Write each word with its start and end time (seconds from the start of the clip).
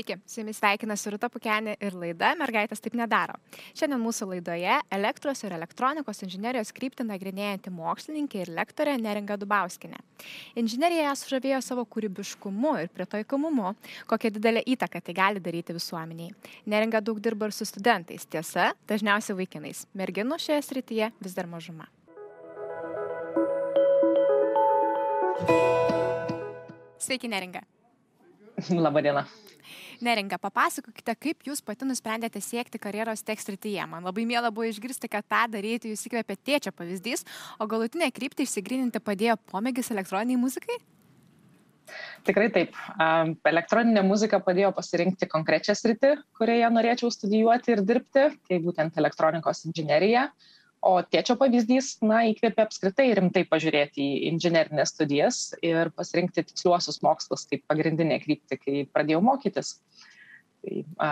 Sveiki, 0.00 0.16
su 0.24 0.40
jumis 0.40 0.56
sveikinasi 0.56 1.10
Rūta 1.12 1.28
Pukenė 1.28 1.74
ir 1.84 1.92
laida 1.92 2.30
Mergaitės 2.40 2.80
taip 2.80 2.94
nedaro. 2.96 3.34
Šiandien 3.76 4.00
mūsų 4.00 4.30
laidoje 4.30 4.78
elektros 4.96 5.42
ir 5.44 5.52
elektronikos 5.52 6.22
inžinierijos 6.24 6.70
kryptį 6.72 7.04
nagrinėjanti 7.04 7.68
mokslininkė 7.68 8.38
ir 8.40 8.50
lektorė 8.56 8.94
Neringa 8.96 9.36
Dubauskinė. 9.36 9.98
Inžinierija 10.56 11.10
ją 11.10 11.10
sužavėjo 11.20 11.58
savo 11.66 11.84
kūrybiškumu 11.84 12.72
ir 12.80 12.88
pritaikomumu, 12.94 13.74
kokią 14.08 14.30
didelę 14.38 14.62
įtaką 14.72 15.02
tai 15.04 15.14
gali 15.18 15.42
daryti 15.44 15.76
visuomeniai. 15.76 16.32
Neringa 16.64 17.02
daug 17.04 17.20
dirba 17.20 17.50
ir 17.50 17.52
su 17.52 17.68
studentais, 17.68 18.24
tiesa, 18.24 18.70
dažniausiai 18.88 19.36
vaikinais. 19.42 19.82
Merginų 19.92 20.38
šioje 20.40 20.62
srityje 20.64 21.10
vis 21.20 21.36
dar 21.36 21.50
mažuma. 21.50 21.90
Sveiki, 26.96 27.28
Neringa. 27.28 27.66
Labadiena. 28.84 29.24
Neringa, 30.00 30.38
papasakokite, 30.40 31.12
kaip 31.20 31.44
jūs 31.44 31.60
pati 31.60 31.84
nusprendėte 31.84 32.40
siekti 32.40 32.80
karjeros 32.80 33.20
tekst 33.26 33.50
rytyje. 33.52 33.84
Man 33.88 34.06
labai 34.08 34.24
mėla 34.28 34.48
buvo 34.54 34.70
išgirsti, 34.70 35.10
kad 35.12 35.26
tą 35.28 35.42
daryti 35.52 35.92
jūs 35.92 36.06
įkvėpė 36.08 36.38
tėčio 36.40 36.72
pavyzdys, 36.72 37.26
o 37.60 37.68
galutinę 37.68 38.08
kryptį 38.16 38.46
išsigryninti 38.48 39.02
padėjo 39.04 39.36
pomėgis 39.52 39.92
elektroniniai 39.92 40.40
muzikai? 40.40 40.78
Tikrai 42.24 42.48
taip. 42.54 42.76
Elektroninė 43.50 44.02
muzika 44.06 44.40
padėjo 44.44 44.70
pasirinkti 44.76 45.28
konkrečią 45.28 45.74
sritį, 45.76 46.14
kurioje 46.38 46.70
norėčiau 46.72 47.12
studijuoti 47.12 47.74
ir 47.74 47.84
dirbti, 47.84 48.26
tai 48.48 48.60
būtent 48.64 48.96
elektronikos 49.02 49.66
inžinierija. 49.68 50.28
O 50.80 50.94
tėčio 51.04 51.34
pavyzdys, 51.36 51.98
na, 52.00 52.22
įkvėpė 52.30 52.64
apskritai 52.64 53.10
rimtai 53.18 53.42
pažiūrėti 53.48 54.00
į 54.00 54.20
inžinerinės 54.30 54.94
studijas 54.94 55.40
ir 55.60 55.90
pasirinkti 55.92 56.46
tiksliuosius 56.48 57.02
mokslus 57.04 57.44
kaip 57.50 57.66
pagrindinė 57.68 58.16
kryptį, 58.22 58.58
kai 58.62 58.84
pradėjau 58.88 59.20
mokytis. 59.26 59.74
Tai, 60.64 60.78
a, 60.96 61.10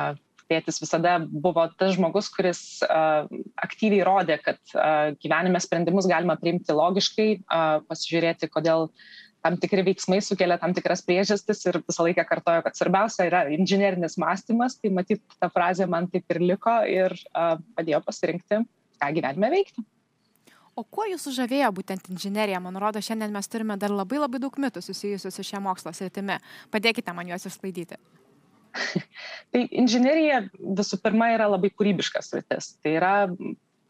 tėtis 0.48 0.80
visada 0.80 1.18
buvo 1.20 1.66
tas 1.76 1.92
žmogus, 1.98 2.30
kuris 2.32 2.62
a, 2.88 3.26
aktyviai 3.60 4.06
rodė, 4.08 4.38
kad 4.40 4.56
a, 4.72 5.12
gyvenime 5.20 5.60
sprendimus 5.60 6.08
galima 6.08 6.38
priimti 6.40 6.72
logiškai, 6.72 7.28
a, 7.44 7.60
pasižiūrėti, 7.92 8.48
kodėl 8.54 8.88
tam 9.44 9.60
tikri 9.60 9.84
veiksmai 9.84 10.22
sukelia 10.24 10.56
tam 10.58 10.72
tikras 10.74 11.04
priežastis 11.04 11.60
ir 11.68 11.82
visą 11.84 12.08
laiką 12.08 12.24
kartojo, 12.32 12.64
kad 12.64 12.80
svarbiausia 12.80 13.28
yra 13.28 13.44
inžinerinis 13.52 14.16
mąstymas, 14.16 14.80
tai 14.80 14.96
matyt, 14.96 15.20
ta 15.36 15.52
frazė 15.52 15.84
man 15.92 16.08
taip 16.08 16.24
ir 16.32 16.40
liko 16.54 16.80
ir 16.88 17.12
a, 17.36 17.52
padėjo 17.76 18.00
pasirinkti 18.08 18.64
ką 19.00 19.12
gyvenime 19.16 19.50
veikti. 19.54 19.84
O 20.78 20.84
kuo 20.86 21.08
jūs 21.10 21.24
sužavėjo 21.26 21.72
būtent 21.74 22.06
inžinierija? 22.12 22.60
Man 22.62 22.78
rodo, 22.78 23.00
šiandien 23.02 23.32
mes 23.34 23.50
turime 23.50 23.74
dar 23.80 23.90
labai 23.90 24.20
labai 24.20 24.38
daug 24.42 24.54
mitų 24.62 24.82
susijusių 24.84 25.32
su 25.34 25.44
šia 25.46 25.58
mokslo 25.62 25.90
sritimi. 25.96 26.38
Padėkite 26.70 27.14
man 27.16 27.30
juos 27.32 27.48
išsklaidyti. 27.50 27.98
tai 29.52 29.64
inžinierija 29.82 30.44
visų 30.54 31.00
pirma 31.02 31.32
yra 31.34 31.48
labai 31.50 31.72
kūrybiškas 31.74 32.30
sritis. 32.30 32.76
Tai 32.84 32.94
yra 33.00 33.14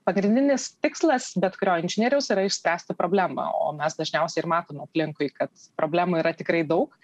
pagrindinis 0.08 0.70
tikslas 0.80 1.34
bet 1.36 1.58
kurio 1.60 1.76
inžinieriaus 1.82 2.30
yra 2.32 2.46
išspręsti 2.48 2.96
problemą, 2.96 3.50
o 3.60 3.74
mes 3.76 3.98
dažniausiai 3.98 4.40
ir 4.44 4.48
matome 4.48 4.86
aplinkui, 4.86 5.28
kad 5.36 5.52
problemų 5.76 6.22
yra 6.22 6.32
tikrai 6.36 6.62
daug 6.64 6.94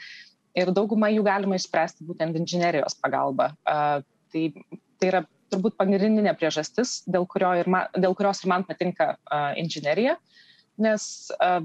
ir 0.57 0.73
daugumą 0.73 1.11
jų 1.13 1.27
galima 1.27 1.59
išspręsti 1.59 2.07
būtent 2.09 2.41
inžinierijos 2.41 2.97
pagalba. 3.03 3.53
Uh, 3.69 4.01
tai, 4.33 4.49
tai 4.97 5.11
yra 5.11 5.25
turbūt 5.55 5.79
pagrindinė 5.81 6.35
priežastis, 6.39 6.99
dėl, 7.07 7.29
kurio 7.31 7.55
ir 7.61 7.71
man, 7.71 7.89
dėl 7.97 8.17
kurios 8.19 8.43
ir 8.43 8.51
man 8.53 8.67
patinka 8.67 9.15
uh, 9.15 9.53
inžinierija, 9.61 10.19
nes 10.83 11.07
uh, 11.39 11.63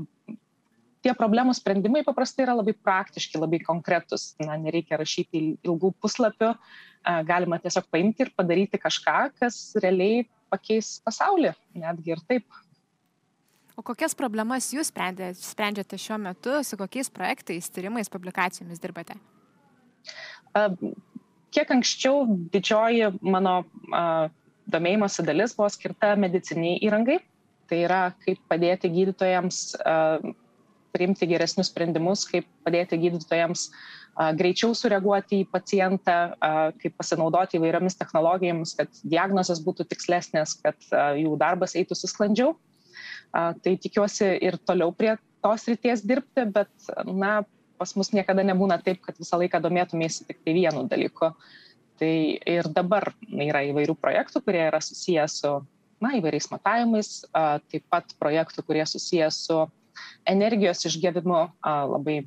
tie 1.03 1.15
problemų 1.17 1.55
sprendimai 1.57 2.05
paprastai 2.07 2.45
yra 2.45 2.55
labai 2.59 2.75
praktiški, 2.77 3.41
labai 3.41 3.61
konkretus. 3.65 4.33
Na, 4.43 4.57
nereikia 4.61 4.99
rašyti 5.01 5.43
ilgų 5.67 5.93
puslapių, 6.03 6.53
uh, 6.55 7.21
galima 7.27 7.59
tiesiog 7.61 7.89
paimti 7.91 8.27
ir 8.27 8.33
padaryti 8.37 8.81
kažką, 8.81 9.19
kas 9.41 9.59
realiai 9.81 10.25
pakeis 10.49 10.97
pasaulį, 11.05 11.53
netgi 11.77 12.15
ir 12.15 12.23
taip. 12.29 12.47
O 13.79 13.83
kokias 13.85 14.15
problemas 14.17 14.67
jūs 14.75 14.89
sprendžiate 14.91 15.99
šiuo 16.01 16.17
metu, 16.19 16.57
su 16.67 16.75
kokiais 16.79 17.07
projektais, 17.13 17.69
tyrimais, 17.71 18.11
publikacijomis 18.11 18.81
dirbate? 18.83 19.15
Kiek 21.55 21.71
anksčiau 21.73 22.25
didžioji 22.53 23.13
mano 23.21 23.63
domėjimosi 24.69 25.25
dalis 25.25 25.55
buvo 25.57 25.69
skirta 25.73 26.13
mediciniai 26.19 26.79
įrangai. 26.85 27.19
Tai 27.69 27.79
yra, 27.85 28.01
kaip 28.25 28.39
padėti 28.49 28.89
gydytojams 28.89 29.77
priimti 30.89 31.27
geresnius 31.29 31.69
sprendimus, 31.69 32.25
kaip 32.29 32.47
padėti 32.65 32.97
gydytojams 33.01 33.67
greičiau 34.39 34.73
sureaguoti 34.75 35.43
į 35.43 35.49
pacientą, 35.53 36.15
kaip 36.81 36.95
pasinaudoti 36.97 37.59
įvairiomis 37.59 37.97
technologijomis, 37.99 38.73
kad 38.79 39.01
diagnozės 39.05 39.61
būtų 39.63 39.85
tikslesnės, 39.91 40.57
kad 40.63 40.89
jų 41.21 41.37
darbas 41.39 41.77
eitųsi 41.77 42.09
sklandžiau. 42.09 42.55
Tai 43.31 43.73
tikiuosi 43.85 44.33
ir 44.41 44.57
toliau 44.65 44.91
prie 44.97 45.13
tos 45.45 45.67
ryties 45.69 46.01
dirbti, 46.03 46.47
bet, 46.51 46.71
na, 47.05 47.43
pas 47.79 47.95
mus 47.95 48.11
niekada 48.11 48.43
nebūna 48.43 48.79
taip, 48.83 49.01
kad 49.05 49.17
visą 49.19 49.39
laiką 49.39 49.61
domėtumėsi 49.63 50.27
tik 50.27 50.43
tai 50.43 50.55
vienu 50.57 50.85
dalyku. 50.91 51.31
Tai 51.99 52.13
ir 52.47 52.67
dabar 52.71 53.09
yra 53.27 53.63
įvairių 53.71 53.95
projektų, 53.99 54.43
kurie 54.45 54.61
yra 54.67 54.79
susijęs 54.83 55.41
su 55.41 55.57
na, 56.03 56.13
įvairiais 56.19 56.47
matavimais, 56.51 57.09
taip 57.71 57.83
pat 57.91 58.13
projektų, 58.19 58.63
kurie 58.67 58.85
susijęs 58.87 59.41
su 59.49 59.57
energijos 60.29 60.85
išgavimu, 60.87 61.41
labai 61.91 62.21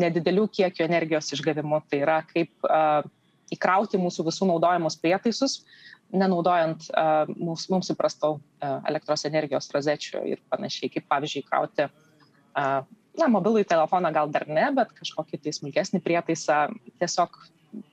nedidelių 0.00 0.46
kiekių 0.48 0.86
energijos 0.86 1.28
išgavimu. 1.36 1.82
Tai 1.90 2.00
yra 2.06 2.22
kaip 2.30 2.70
įkrauti 3.52 4.00
mūsų 4.00 4.24
visų 4.30 4.48
naudojamus 4.48 4.96
prietaisus, 5.00 5.58
nenaudojant 6.08 6.88
mums, 7.36 7.66
mums 7.68 7.92
įprastų 7.92 8.38
elektros 8.88 9.26
energijos 9.28 9.68
rozečių 9.76 10.24
ir 10.32 10.40
panašiai, 10.48 10.88
kaip 10.94 11.04
pavyzdžiui 11.12 11.44
įkrauti 11.44 11.88
na, 13.18 13.28
mobilųjį 13.32 13.66
telefoną 13.68 14.10
gal 14.14 14.30
dar 14.32 14.46
ne, 14.48 14.66
bet 14.76 14.92
kažkokį 14.96 15.40
tai 15.44 15.54
smulkesnį 15.56 16.00
prietaisą 16.04 16.58
tiesiog 17.00 17.38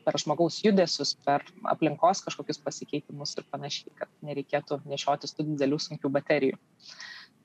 per 0.05 0.17
žmogaus 0.21 0.61
judesius, 0.63 1.15
per 1.25 1.43
aplinkos 1.67 2.23
kažkokius 2.25 2.61
pasikeitimus 2.63 3.35
ir 3.39 3.47
panašiai, 3.51 3.91
kad 3.99 4.11
nereikėtų 4.25 4.79
nešiotis 4.87 5.35
tų 5.35 5.49
didelių 5.51 5.79
sunkių 5.83 6.11
baterijų. 6.15 6.59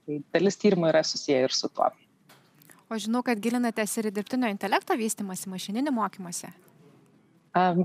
Tai 0.07 0.21
dalis 0.35 0.59
tyrimų 0.61 0.93
yra 0.93 1.03
susiję 1.07 1.43
ir 1.47 1.57
su 1.57 1.71
tuo. 1.75 1.91
O 2.91 2.99
žinau, 2.99 3.23
kad 3.27 3.39
gilinatės 3.43 3.97
ir 4.01 4.11
į 4.11 4.15
dirbtinio 4.17 4.51
intelekto 4.51 4.97
vystimąsi, 4.99 5.51
mašininį 5.51 5.93
mokymąsi. 5.95 6.51
Um, 7.55 7.85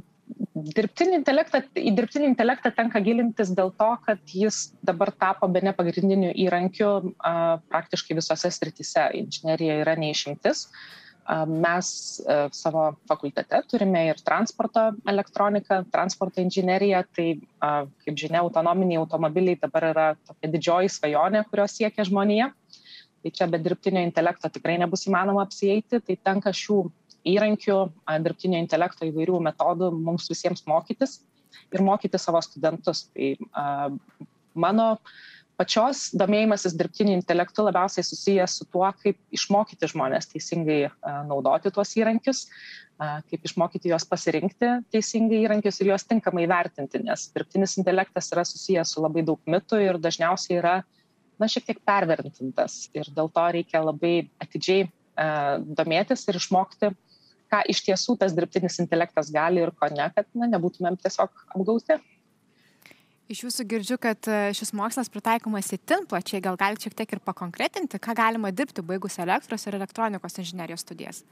dirbtinį 0.55 1.19
intelektą, 1.19 1.61
į 1.77 1.93
dirbtinį 1.97 2.29
intelektą 2.31 2.71
tenka 2.75 3.01
gilintis 3.03 3.51
dėl 3.55 3.71
to, 3.77 3.89
kad 4.05 4.33
jis 4.33 4.71
dabar 4.85 5.11
tapo 5.13 5.47
be 5.51 5.61
ne 5.65 5.73
pagrindiniu 5.75 6.31
įrankiu 6.45 6.89
a, 7.19 7.57
praktiškai 7.71 8.17
visose 8.17 8.51
srityse. 8.51 9.09
Inžinierija 9.19 9.81
yra 9.83 9.95
neišimtis. 9.99 10.65
A, 11.25 11.43
mes 11.45 11.91
a, 12.23 12.47
savo 12.55 12.87
fakultete 13.09 13.61
turime 13.69 14.07
ir 14.09 14.21
transporto 14.25 14.87
elektroniką, 15.11 15.83
transporto 15.93 16.41
inžineriją. 16.41 17.03
Tai, 17.15 17.29
a, 17.59 17.71
kaip 18.05 18.19
žinia, 18.25 18.41
autonominiai 18.41 19.01
automobiliai 19.03 19.61
dabar 19.61 19.89
yra 19.91 20.11
tokia 20.25 20.53
didžioji 20.57 20.93
svajonė, 20.97 21.45
kurios 21.51 21.77
siekia 21.77 22.07
žmonija. 22.07 22.51
Tai 23.25 23.33
čia 23.33 23.49
be 23.49 23.57
dirbtinio 23.57 24.01
intelekto 24.05 24.49
tikrai 24.53 24.77
nebus 24.77 25.07
įmanoma 25.09 25.45
apsieiti. 25.45 26.01
Tai 26.01 26.21
tenka 26.29 26.53
šių 26.53 26.83
įrankių, 27.25 27.77
dirbtinio 28.25 28.59
intelekto 28.61 29.07
įvairių 29.09 29.39
metodų 29.49 29.91
mums 29.97 30.29
visiems 30.31 30.65
mokytis 30.69 31.19
ir 31.73 31.83
mokyti 31.85 32.19
savo 32.21 32.41
studentus. 32.45 33.07
Tai 33.13 33.31
mano 34.53 34.87
pačios 35.59 36.09
domėjimasis 36.17 36.75
dirbtiniu 36.77 37.15
intelektu 37.15 37.65
labiausiai 37.65 38.05
susijęs 38.05 38.57
su 38.59 38.67
tuo, 38.71 38.87
kaip 39.01 39.17
išmokyti 39.35 39.89
žmonės 39.91 40.29
teisingai 40.33 40.81
naudoti 41.29 41.71
tuos 41.73 41.93
įrankius, 41.99 42.45
kaip 42.99 43.47
išmokyti 43.47 43.91
juos 43.91 44.05
pasirinkti 44.07 44.71
teisingai 44.93 45.41
įrankius 45.45 45.81
ir 45.81 45.93
juos 45.93 46.05
tinkamai 46.07 46.45
vertinti, 46.51 47.01
nes 47.03 47.29
dirbtinis 47.35 47.77
intelektas 47.81 48.31
yra 48.35 48.45
susijęs 48.47 48.95
su 48.95 49.03
labai 49.03 49.25
daug 49.27 49.41
mitų 49.49 49.81
ir 49.83 49.99
dažniausiai 50.03 50.59
yra, 50.61 50.75
na, 51.39 51.49
šiek 51.51 51.65
tiek 51.67 51.81
pervertintas 51.87 52.85
ir 52.95 53.09
dėl 53.15 53.31
to 53.31 53.47
reikia 53.57 53.83
labai 53.83 54.29
atidžiai 54.43 54.87
domėtis 55.15 56.27
ir 56.27 56.39
išmokti 56.39 56.91
ką 57.51 57.61
iš 57.71 57.83
tiesų 57.87 58.17
tas 58.21 58.35
dirbtinis 58.35 58.79
intelektas 58.83 59.31
gali 59.33 59.63
ir 59.63 59.71
ko 59.75 59.89
ne, 59.93 60.09
kad 60.15 60.27
na, 60.33 60.49
nebūtumėm 60.55 60.97
tiesiog 61.01 61.31
apgauti. 61.55 61.99
Iš 63.25 63.39
jūsų 63.47 63.63
girdžiu, 63.65 63.95
kad 63.97 64.27
e, 64.29 64.51
šis 64.53 64.69
mokslas 64.77 65.09
pritaikomas 65.09 65.71
įtin 65.73 66.03
plačiai, 66.09 66.43
gal 66.45 66.59
galite 66.61 66.85
šiek 66.85 66.93
tiek 66.99 67.15
ir 67.15 67.21
pakonkretinti, 67.25 67.97
ką 67.97 68.13
galima 68.17 68.51
dirbti 68.53 68.83
baigus 68.85 69.17
elektros 69.23 69.65
ir 69.65 69.79
elektronikos 69.79 70.37
inžinierijos 70.43 70.85
studijas. 70.85 71.23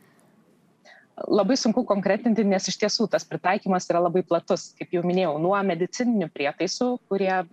Labai 1.29 1.53
sunku 1.61 1.83
konkretinti, 1.85 2.41
nes 2.49 2.65
iš 2.71 2.79
tiesų 2.81 3.05
tas 3.13 3.27
pritaikymas 3.29 3.85
yra 3.91 4.01
labai 4.01 4.23
platus, 4.25 4.71
kaip 4.79 4.95
jau 4.95 5.03
minėjau, 5.05 5.35
nuo 5.43 5.53
medicininių 5.69 6.31
prietaisų, 6.33 6.87
kurie 7.11 7.29
e, 7.29 7.45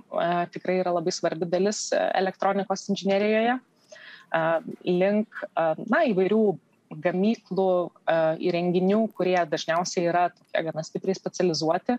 tikrai 0.54 0.78
yra 0.80 0.94
labai 0.96 1.12
svarbi 1.12 1.44
dalis 1.44 1.90
e, 1.92 2.00
elektronikos 2.22 2.86
inžinierijoje, 2.94 3.58
e, 3.60 4.42
link 4.88 5.44
e, 5.44 5.68
na, 5.84 6.06
įvairių 6.14 6.40
gamyklų 6.90 7.70
įrenginių, 8.42 9.00
kurie 9.14 9.38
dažniausiai 9.46 10.08
yra 10.10 10.28
tokie 10.34 10.64
gana 10.66 10.84
stipriai 10.86 11.16
specializuoti, 11.18 11.98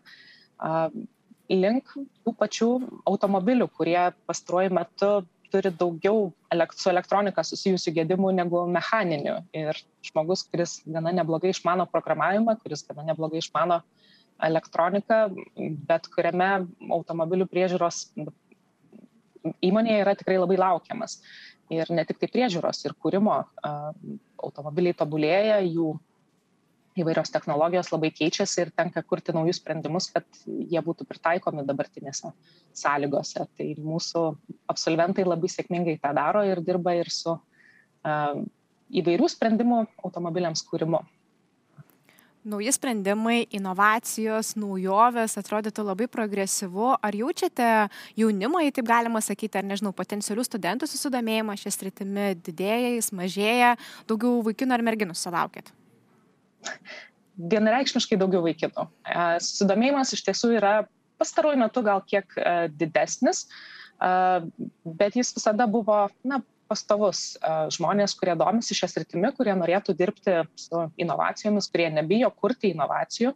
link 1.51 1.93
tų 1.95 2.33
pačių 2.39 2.71
automobilių, 3.09 3.69
kurie 3.75 4.09
pastaruoju 4.27 4.73
metu 4.75 5.11
turi 5.51 5.71
daugiau 5.75 6.29
su 6.75 6.89
elektronika 6.91 7.43
susijusių 7.43 7.93
gedimų 7.97 8.31
negu 8.35 8.63
mechaninių. 8.71 9.35
Ir 9.57 9.79
žmogus, 10.07 10.45
kuris 10.47 10.79
gana 10.87 11.11
neblogai 11.15 11.51
išmano 11.51 11.87
programavimą, 11.91 12.55
kuris 12.63 12.85
gana 12.87 13.03
neblogai 13.11 13.41
išmano 13.43 13.81
elektroniką, 14.41 15.25
bet 15.89 16.07
kuriame 16.13 16.51
automobilių 16.89 17.49
priežiūros 17.51 18.05
įmonėje 19.65 20.01
yra 20.05 20.15
tikrai 20.17 20.39
labai 20.39 20.57
laukiamas. 20.61 21.19
Ir 21.71 21.87
ne 21.95 22.03
tik 22.07 22.19
tai 22.19 22.27
priežiūros, 22.31 22.81
ir 22.83 22.95
kūrimo 22.99 23.37
automobiliai 23.63 24.95
tobulėja, 24.97 25.61
jų 25.63 25.93
įvairios 26.99 27.31
technologijos 27.31 27.91
labai 27.93 28.09
keičiasi 28.11 28.65
ir 28.65 28.71
tenka 28.75 29.03
kurti 29.07 29.31
naujus 29.35 29.61
sprendimus, 29.61 30.09
kad 30.11 30.25
jie 30.43 30.81
būtų 30.83 31.07
pritaikomi 31.07 31.63
dabartinėse 31.67 32.33
sąlygose. 32.75 33.45
Tai 33.57 33.67
mūsų 33.79 34.25
absolventai 34.71 35.23
labai 35.27 35.51
sėkmingai 35.51 35.95
tą 36.03 36.11
daro 36.17 36.43
ir 36.47 36.59
dirba 36.65 36.97
ir 36.99 37.11
su 37.13 37.37
įvairių 38.91 39.31
sprendimų 39.31 39.85
automobiliams 40.03 40.65
kūrimu. 40.67 40.99
Nauji 42.41 42.71
sprendimai, 42.73 43.43
inovacijos, 43.53 44.55
naujovės 44.57 45.37
atrodytų 45.37 45.83
labai 45.85 46.07
progresyvu. 46.09 46.95
Ar 46.97 47.13
jaučiate 47.13 47.67
jaunimo, 48.17 48.63
jei 48.65 48.73
taip 48.73 48.87
galima 48.89 49.21
sakyti, 49.21 49.59
ar 49.61 49.67
nežinau, 49.69 49.93
potencialių 49.93 50.47
studentų 50.47 50.89
susidomėjimą 50.89 51.53
šią 51.61 51.75
sritimi 51.75 52.31
didėja, 52.41 52.95
jis 52.95 53.11
mažėja, 53.13 53.75
daugiau 54.09 54.41
vaikinų 54.47 54.77
ar 54.77 54.85
merginų 54.89 55.17
sulaukėt? 55.21 55.69
vienareikšmiškai 57.49 58.19
daugiau 58.19 58.43
vaikinų. 58.45 58.87
E, 59.05 59.27
susidomėjimas 59.43 60.13
iš 60.15 60.25
tiesų 60.27 60.55
yra 60.59 60.73
pastaruoju 61.21 61.61
metu 61.61 61.83
gal 61.85 62.03
kiek 62.07 62.37
e, 62.37 62.55
didesnis, 62.77 63.45
e, 64.01 64.11
bet 64.99 65.17
jis 65.17 65.33
visada 65.37 65.67
buvo 65.69 66.03
na, 66.27 66.41
pastovus 66.71 67.35
žmonės, 67.75 68.15
kurie 68.19 68.35
domisi 68.39 68.77
šią 68.77 68.89
sritimi, 68.95 69.31
kurie 69.35 69.53
norėtų 69.59 69.95
dirbti 69.99 70.41
su 70.59 70.87
inovacijomis, 71.03 71.67
kurie 71.71 71.89
nebijo 71.91 72.31
kurti 72.31 72.71
inovacijų. 72.71 73.35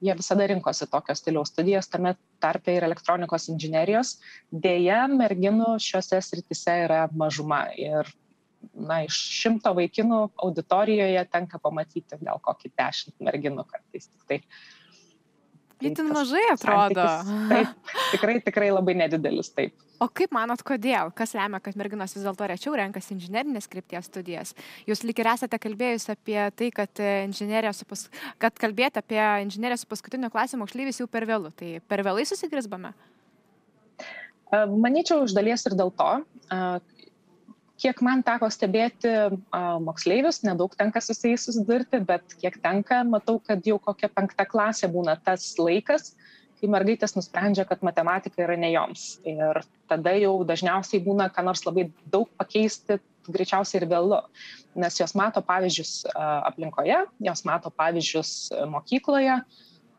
Jie 0.00 0.14
visada 0.16 0.46
rinkosi 0.48 0.86
tokio 0.88 1.12
stiliaus 1.18 1.50
studijas, 1.52 1.90
tame 1.92 2.14
tarpe 2.40 2.72
ir 2.72 2.86
elektronikos 2.86 3.50
inžinerijos. 3.52 4.14
Deja, 4.48 5.02
merginų 5.12 5.74
šiuose 5.84 6.22
sritise 6.24 6.78
yra 6.86 7.02
mažuma 7.12 7.66
ir 7.76 8.08
na, 8.72 9.02
iš 9.04 9.18
šimto 9.42 9.72
vaikinų 9.76 10.22
auditorijoje 10.46 11.24
tenka 11.32 11.60
pamatyti 11.60 12.20
gal 12.24 12.40
kokį 12.44 12.72
dešimt 12.80 13.26
merginų 13.28 13.66
kartais. 13.68 14.08
Tik 14.08 14.24
tai. 14.28 14.40
Itin 15.80 16.10
mažai 16.12 16.42
atrodo. 16.52 17.04
Taip, 17.50 17.94
tikrai, 18.12 18.34
tikrai 18.44 18.68
labai 18.72 18.94
nedidelis, 19.00 19.48
taip. 19.56 19.72
O 20.00 20.08
kaip 20.08 20.32
manot, 20.32 20.62
kodėl? 20.64 21.10
Kas 21.16 21.34
lemia, 21.36 21.60
kad 21.60 21.76
merginos 21.76 22.14
vis 22.16 22.24
dėlto 22.24 22.46
rečiau 22.48 22.76
renkasi 22.78 23.12
inžinerinės 23.16 23.68
krypties 23.68 24.08
studijas? 24.08 24.54
Jūs 24.88 25.04
lik 25.04 25.20
ir 25.20 25.28
esate 25.32 25.60
kalbėjus 25.60 26.08
apie 26.14 26.38
tai, 26.56 26.70
kad, 26.72 27.02
pas... 27.90 28.06
kad 28.40 28.60
kalbėti 28.64 29.02
apie 29.02 29.20
inžineriją 29.44 29.82
su 29.82 29.90
paskutinio 29.90 30.32
klasio 30.32 30.60
moksleivis 30.60 31.02
jau 31.02 31.08
per 31.08 31.28
vėlų. 31.28 31.52
Tai 31.56 31.72
per 31.88 32.04
vėlai 32.06 32.24
susigrisbame? 32.28 32.94
Manyčiau, 34.50 35.26
iš 35.28 35.36
dalies 35.36 35.68
ir 35.68 35.76
dėl 35.78 35.92
to, 35.94 36.10
kiek 37.80 38.00
man 38.04 38.24
teko 38.26 38.48
stebėti 38.52 39.12
moksleivius, 39.84 40.42
nedaug 40.46 40.74
tenka 40.78 41.02
su 41.04 41.16
jais 41.16 41.46
susidurti, 41.46 42.02
bet 42.04 42.36
kiek 42.40 42.58
tenka, 42.62 43.02
matau, 43.08 43.38
kad 43.44 43.64
jau 43.66 43.78
kokia 43.82 44.10
penkta 44.12 44.46
klasė 44.48 44.90
būna 44.92 45.16
tas 45.24 45.46
laikas, 45.58 46.14
kai 46.60 46.68
mergaitės 46.68 47.16
nusprendžia, 47.16 47.64
kad 47.68 47.80
matematika 47.86 48.42
yra 48.44 48.58
ne 48.60 48.72
joms. 48.74 49.14
Ir 49.24 49.62
tada 49.88 50.12
jau 50.20 50.34
dažniausiai 50.48 51.00
būna, 51.04 51.30
ką 51.32 51.46
nors 51.46 51.64
labai 51.64 51.88
daug 52.12 52.28
pakeisti, 52.40 53.00
greičiausiai 53.30 53.80
ir 53.80 53.88
vėlu, 53.88 54.20
nes 54.80 55.00
jos 55.00 55.16
mato 55.16 55.42
pavyzdžius 55.44 55.94
aplinkoje, 56.16 57.02
jos 57.24 57.44
mato 57.48 57.72
pavyzdžius 57.72 58.32
mokykloje, 58.68 59.40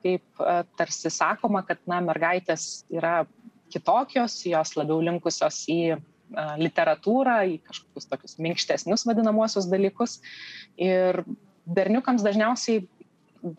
kaip 0.06 0.46
tarsi 0.78 1.12
sakoma, 1.14 1.64
kad 1.66 1.82
na, 1.90 2.02
mergaitės 2.06 2.84
yra 2.94 3.24
kitokios, 3.72 4.42
jos 4.46 4.74
labiau 4.78 5.00
linkusios 5.06 5.64
į 5.72 5.96
literatūrą, 6.62 7.38
į 7.54 7.60
kažkokius 7.68 8.10
tokius 8.12 8.38
minkštesnius 8.42 9.06
vadinamosius 9.10 9.68
dalykus. 9.72 10.20
Ir 10.80 11.24
berniukams 11.66 12.24
dažniausiai 12.26 12.86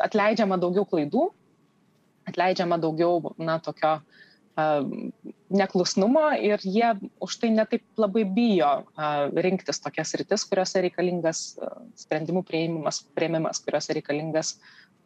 atleidžiama 0.03 0.59
daugiau 0.61 0.87
klaidų, 0.89 1.29
atleidžiama 2.29 2.79
daugiau, 2.83 3.33
na, 3.43 3.59
tokio 3.63 3.97
uh, 3.99 4.87
neklusnumo 5.53 6.29
ir 6.39 6.63
jie 6.65 6.93
už 7.23 7.39
tai 7.43 7.51
netaip 7.55 7.85
labai 8.01 8.25
bijo 8.25 8.71
uh, 8.85 9.27
rinktis 9.45 9.83
tokias 9.83 10.15
rytis, 10.19 10.47
kuriuose 10.49 10.85
reikalingas 10.87 11.43
uh, 11.59 11.83
sprendimų 11.99 12.45
prieimimas, 12.49 13.03
prieimimas, 13.17 13.63
kuriuose 13.65 13.99
reikalingas 13.99 14.57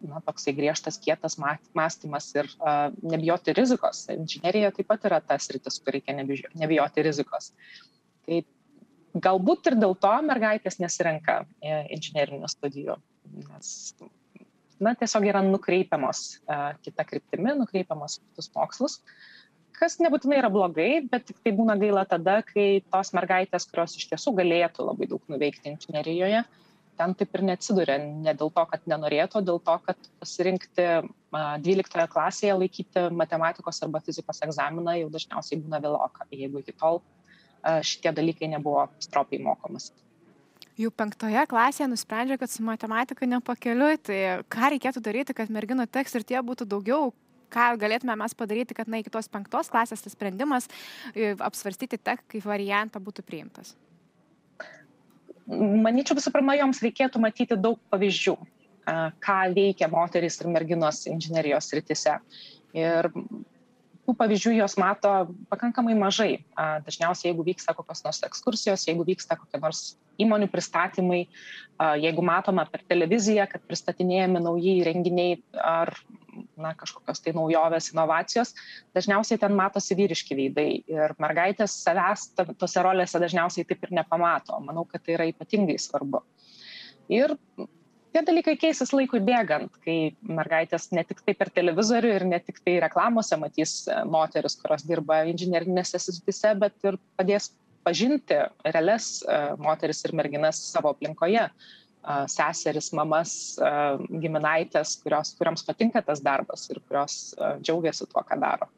na, 0.05 0.21
toksai 0.25 0.55
griežtas, 0.57 0.99
kietas 1.03 1.39
mąstymas 1.39 2.29
ir 2.37 2.49
uh, 2.59 2.91
nebijoti 3.07 3.55
rizikos. 3.57 4.05
Inžinierija 4.13 4.73
taip 4.77 4.91
pat 4.91 5.07
yra 5.09 5.21
tas 5.25 5.49
rytis, 5.53 5.79
kur 5.83 5.97
reikia 5.97 6.17
nebijoti 6.17 7.05
rizikos. 7.07 7.53
Tai 8.27 8.43
galbūt 9.27 9.71
ir 9.71 9.79
dėl 9.81 9.97
to 10.01 10.13
mergaitės 10.27 10.77
nesirenka 10.83 11.41
inžinierinių 11.65 12.51
studijų, 12.53 12.99
nes 13.47 13.71
na, 14.83 14.93
tiesiog 14.93 15.25
yra 15.31 15.41
nukreipiamos 15.47 16.27
uh, 16.45 16.75
kita 16.85 17.07
kryptimi, 17.09 17.55
nukreipiamos 17.57 18.19
kitus 18.21 18.51
mokslus, 18.53 18.99
kas 19.77 19.97
nebūtinai 20.01 20.43
yra 20.43 20.53
blogai, 20.53 20.91
bet 21.09 21.25
tik 21.31 21.41
tai 21.45 21.55
būna 21.57 21.79
gaila 21.81 22.05
tada, 22.09 22.43
kai 22.45 22.83
tos 22.93 23.13
mergaitės, 23.17 23.69
kurios 23.71 23.97
iš 23.97 24.11
tiesų 24.13 24.37
galėtų 24.37 24.85
labai 24.91 25.09
daug 25.09 25.25
nuveikti 25.33 25.73
inžinerijoje, 25.73 26.45
uh, 26.45 26.63
ten 26.99 27.15
taip 27.19 27.37
ir 27.37 27.45
neatsiduria. 27.51 27.99
Ne 28.01 28.35
dėl 28.39 28.51
to, 28.55 28.65
kad 28.71 28.89
nenorėtų, 28.91 29.43
dėl 29.47 29.61
to, 29.65 29.77
kad 29.87 30.09
pasirinkti 30.23 30.87
12 31.67 32.09
klasėje 32.13 32.57
laikyti 32.57 33.07
matematikos 33.17 33.83
arba 33.85 34.01
fizikos 34.05 34.43
egzaminą 34.47 34.97
jau 35.01 35.13
dažniausiai 35.13 35.61
būna 35.63 35.83
vėloka, 35.85 36.27
jeigu 36.33 36.63
iki 36.63 36.75
tol 36.77 37.03
šitie 37.87 38.13
dalykai 38.15 38.51
nebuvo 38.53 38.87
stropiai 39.03 39.43
mokomas. 39.43 39.91
Jau 40.77 40.91
penktoje 40.93 41.41
klasėje 41.49 41.89
nusprendžia, 41.89 42.37
kad 42.41 42.53
su 42.53 42.65
matematika 42.65 43.27
nepakeliui, 43.29 43.97
tai 44.05 44.19
ką 44.53 44.73
reikėtų 44.75 45.01
daryti, 45.05 45.37
kad 45.37 45.53
merginų 45.53 45.89
teks 45.89 46.19
ir 46.19 46.27
tie 46.29 46.43
būtų 46.45 46.69
daugiau, 46.69 47.15
ką 47.53 47.71
galėtume 47.81 48.17
mes 48.21 48.37
padaryti, 48.37 48.77
kad 48.77 48.91
na, 48.93 49.01
iki 49.01 49.13
tos 49.13 49.31
penktos 49.33 49.73
klasės 49.73 50.05
tas 50.05 50.13
sprendimas 50.13 50.69
apsvarstyti 51.17 51.97
tek 51.97 52.23
kaip 52.29 52.45
variantą 52.45 53.01
būtų 53.01 53.25
priimtas 53.25 53.73
manyčiau 55.47 56.19
visų 56.19 56.33
pirma 56.35 56.57
joms 56.59 56.83
reikėtų 56.85 57.23
matyti 57.23 57.59
daug 57.59 57.79
pavyzdžių 57.93 58.37
ką 59.27 59.39
veikia 59.55 59.89
moterys 59.91 60.41
ir 60.41 60.51
merginos 60.55 61.05
inžinerijos 61.11 61.71
srityse. 61.73 62.19
Ir 62.77 63.09
tų 64.07 64.15
pavyzdžių 64.19 64.53
jos 64.61 64.77
mato 64.81 65.13
pakankamai 65.51 65.97
mažai. 65.99 66.45
Dažniausiai, 66.57 67.33
jeigu 67.33 67.47
vyksta 67.47 67.75
kokios 67.77 68.05
nors 68.07 68.23
ekskursijos, 68.27 68.87
jeigu 68.89 69.07
vyksta 69.07 69.39
kokie 69.39 69.61
nors 69.63 69.97
įmonių 70.23 70.49
pristatymai, 70.53 71.25
jeigu 72.01 72.25
matoma 72.25 72.65
per 72.71 72.85
televiziją, 72.89 73.49
kad 73.51 73.65
pristatinėjami 73.69 74.43
nauji 74.47 74.77
renginiai 74.87 75.41
ar 75.61 75.93
na, 76.57 76.73
kažkokios 76.77 77.23
tai 77.25 77.33
naujovės, 77.37 77.91
inovacijos, 77.95 78.53
dažniausiai 78.97 79.41
ten 79.41 79.57
matosi 79.57 79.97
vyriški 79.99 80.37
veidai 80.37 80.69
ir 80.93 81.15
mergaitės 81.23 81.79
savęs 81.85 82.29
tose 82.61 82.85
rolėse 82.85 83.21
dažniausiai 83.23 83.67
taip 83.69 83.87
ir 83.87 83.97
nepamato. 84.01 84.59
Manau, 84.65 84.85
kad 84.89 85.05
tai 85.05 85.17
yra 85.17 85.29
ypatingai 85.33 85.79
svarbu. 85.81 86.23
Ir 87.13 87.37
tie 88.17 88.25
dalykai 88.25 88.57
keisis 88.57 88.95
laikui 88.97 89.21
bėgant, 89.25 89.75
kai 89.85 90.15
mergaitės 90.25 90.89
ne 90.97 91.05
tik 91.05 91.21
tai 91.27 91.35
per 91.37 91.51
televizorių 91.53 92.13
ir 92.17 92.25
ne 92.31 92.41
tik 92.41 92.63
tai 92.65 92.79
reklamose 92.81 93.37
matys 93.41 93.83
e, 93.85 93.97
moteris, 94.09 94.57
kurios 94.61 94.87
dirba 94.89 95.21
inžinierinėse 95.29 96.01
srityse, 96.01 96.55
bet 96.63 96.89
ir 96.89 96.97
padės 97.21 97.51
pažinti 97.85 98.39
realias 98.65 99.19
e, 99.21 99.41
moteris 99.61 100.01
ir 100.07 100.17
merginas 100.17 100.63
savo 100.73 100.95
aplinkoje 100.97 101.51
seseris, 102.31 102.93
mamas, 102.95 103.31
giminaitės, 104.23 104.93
kurios, 105.03 105.33
kuriams 105.41 105.65
patinka 105.67 105.99
tas 106.07 106.21
darbas 106.23 106.69
ir 106.71 106.79
kurios 106.87 107.17
džiaugiasi 107.59 108.07
tuo, 108.13 108.23
ką 108.23 108.39
daro. 108.39 108.69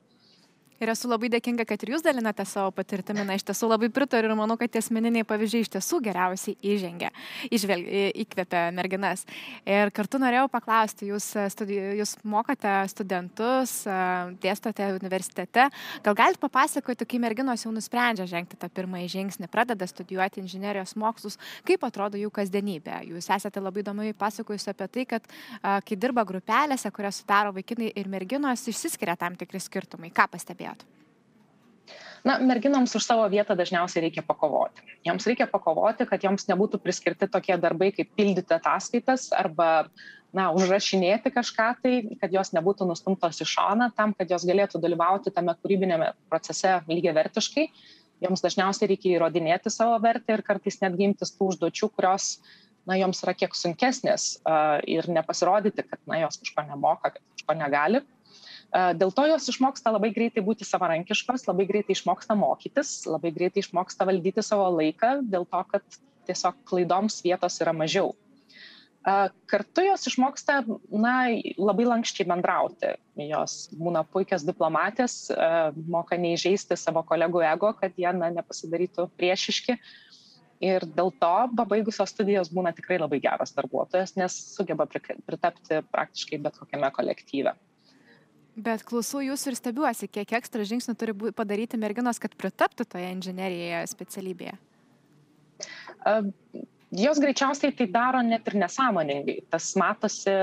Ir 0.79 0.93
esu 0.93 1.09
labai 1.11 1.27
dėkinga, 1.33 1.65
kad 1.67 1.83
ir 1.83 1.91
jūs 1.91 2.05
dalinate 2.07 2.45
savo 2.47 2.71
patirtimį. 2.77 3.25
Na, 3.27 3.35
iš 3.35 3.43
tiesų 3.49 3.67
labai 3.73 3.89
pritariu 3.91 4.31
ir 4.31 4.37
manau, 4.39 4.55
kad 4.61 4.71
tie 4.71 4.79
asmeniniai 4.79 5.27
pavyzdžiai 5.27 5.65
iš 5.65 5.71
tiesų 5.75 5.99
geriausiai 6.07 6.55
įžengia, 6.63 7.09
išvelg, 7.51 7.89
įkvepia 8.23 8.61
merginas. 8.77 9.25
Ir 9.67 9.91
kartu 9.97 10.21
norėjau 10.23 10.45
paklausti, 10.53 11.09
jūs, 11.11 11.27
studi, 11.51 11.81
jūs 11.99 12.13
mokate 12.23 12.77
studentus, 12.93 13.73
dėstote 14.45 14.87
universitete. 14.95 15.67
Gal 16.07 16.19
galite 16.21 16.39
papasakoti, 16.45 17.09
kai 17.11 17.21
merginos 17.27 17.67
jau 17.67 17.75
nusprendžia 17.75 18.29
žengti 18.31 18.61
tą 18.63 18.71
pirmąjį 18.71 19.11
žingsnį, 19.17 19.51
pradeda 19.51 19.91
studijuoti 19.91 20.45
inžinierijos 20.45 20.95
mokslus, 20.95 21.41
kaip 21.67 21.89
atrodo 21.91 22.23
jų 22.23 22.31
kasdienybė. 22.39 23.01
Jūs 23.11 23.33
esate 23.35 23.65
labai 23.65 23.83
įdomiai 23.83 24.15
pasakojusi 24.15 24.71
apie 24.71 24.91
tai, 24.95 25.09
kad 25.17 25.27
kai 25.83 25.99
dirba 25.99 26.23
grupelėse, 26.29 26.95
kurias 26.95 27.19
sudaro 27.25 27.51
vaikinai 27.59 27.91
ir 27.99 28.15
merginos, 28.15 28.63
išsiskiria 28.71 29.19
tam 29.19 29.35
tikri 29.35 29.59
skirtumai. 29.59 30.15
Ką 30.15 30.31
pastebėjote? 30.31 30.68
Vietų? 30.69 30.89
Na, 32.27 32.37
merginoms 32.43 32.93
už 32.99 33.05
savo 33.07 33.25
vietą 33.31 33.55
dažniausiai 33.57 34.03
reikia 34.09 34.25
pakovoti. 34.27 34.83
Joms 35.07 35.27
reikia 35.29 35.47
pakovoti, 35.49 36.07
kad 36.09 36.25
joms 36.25 36.49
nebūtų 36.51 36.81
priskirti 36.83 37.29
tokie 37.31 37.57
darbai 37.61 37.93
kaip 37.95 38.11
pildyti 38.19 38.57
ataskaitas 38.57 39.29
arba, 39.33 39.87
na, 40.35 40.49
užrašinėti 40.53 41.33
kažką 41.33 41.69
tai, 41.83 41.95
kad 42.21 42.35
jos 42.35 42.53
nebūtų 42.57 42.89
nustumtos 42.91 43.41
į 43.41 43.49
šoną, 43.49 43.93
tam, 43.97 44.13
kad 44.19 44.31
jos 44.35 44.47
galėtų 44.49 44.83
dalyvauti 44.83 45.33
tame 45.35 45.55
kūrybinėme 45.63 46.13
procese 46.29 46.81
lygiai 46.91 47.15
vertiškai. 47.17 47.69
Joms 48.27 48.43
dažniausiai 48.43 48.91
reikia 48.91 49.15
įrodinėti 49.15 49.71
savo 49.71 49.97
vertę 50.03 50.35
ir 50.35 50.43
kartais 50.47 50.81
net 50.83 50.99
gimtis 50.99 51.33
tų 51.37 51.53
užduočių, 51.53 51.93
kurios, 51.95 52.33
na, 52.89 52.99
joms 52.99 53.23
yra 53.23 53.37
kiek 53.39 53.55
sunkesnės 53.55 54.31
uh, 54.43 54.83
ir 54.91 55.07
nepasirodyti, 55.07 55.87
kad, 55.87 56.03
na, 56.11 56.19
jos 56.25 56.41
kažko 56.43 56.67
nemoka, 56.67 57.15
kad 57.15 57.23
kažko 57.23 57.57
negali. 57.63 58.03
Dėl 58.69 59.13
to 59.17 59.25
jos 59.31 59.49
išmoksta 59.49 59.95
labai 59.95 60.11
greitai 60.13 60.43
būti 60.45 60.67
savarankiškos, 60.69 61.47
labai 61.49 61.65
greitai 61.71 61.95
išmoksta 61.97 62.37
mokytis, 62.37 63.07
labai 63.09 63.33
greitai 63.33 63.63
išmoksta 63.65 64.05
valdyti 64.09 64.45
savo 64.45 64.69
laiką, 64.77 65.23
dėl 65.25 65.47
to, 65.49 65.63
kad 65.73 66.01
tiesiog 66.29 66.59
klaidoms 66.69 67.23
vietos 67.25 67.57
yra 67.65 67.73
mažiau. 67.73 68.13
Kartu 69.49 69.85
jos 69.87 70.05
išmoksta 70.11 70.59
na, 70.93 71.15
labai 71.57 71.87
lankščiai 71.89 72.27
bendrauti. 72.29 72.91
Jos 73.31 73.71
būna 73.73 74.03
puikios 74.05 74.45
diplomatės, 74.45 75.31
moka 75.89 76.19
neįžeisti 76.21 76.77
savo 76.77 77.01
kolegų 77.09 77.41
ego, 77.49 77.73
kad 77.79 77.97
jie 77.97 78.11
na, 78.13 78.29
nepasidarytų 78.37 79.09
priešiški. 79.17 79.79
Ir 80.69 80.85
dėl 80.93 81.13
to 81.23 81.33
pabaigusios 81.57 82.13
studijos 82.13 82.51
būna 82.53 82.75
tikrai 82.77 82.99
labai 82.99 83.23
geras 83.23 83.55
darbuotojas, 83.57 84.17
nes 84.19 84.37
sugeba 84.59 84.85
pritapti 84.91 85.81
praktiškai 85.89 86.43
bet 86.45 86.59
kokiame 86.61 86.91
kolektyve. 86.93 87.55
Bet 88.59 88.83
klausau 88.87 89.21
jūsų 89.23 89.53
ir 89.53 89.57
stebiuosi, 89.59 90.09
kiek 90.11 90.33
ekstra 90.41 90.65
žingsnių 90.67 90.95
turi 90.99 91.15
padaryti 91.37 91.79
merginos, 91.79 92.19
kad 92.19 92.33
pritaptų 92.35 92.89
toje 92.91 93.11
inžinerijoje 93.15 93.85
specialybėje. 93.93 94.57
Uh, 96.03 96.27
jos 96.91 97.21
greičiausiai 97.23 97.75
tai 97.79 97.87
daro 97.95 98.23
net 98.27 98.49
ir 98.51 98.57
nesąmoningai. 98.59 99.37
Tas 99.53 99.71
matosi 99.79 100.35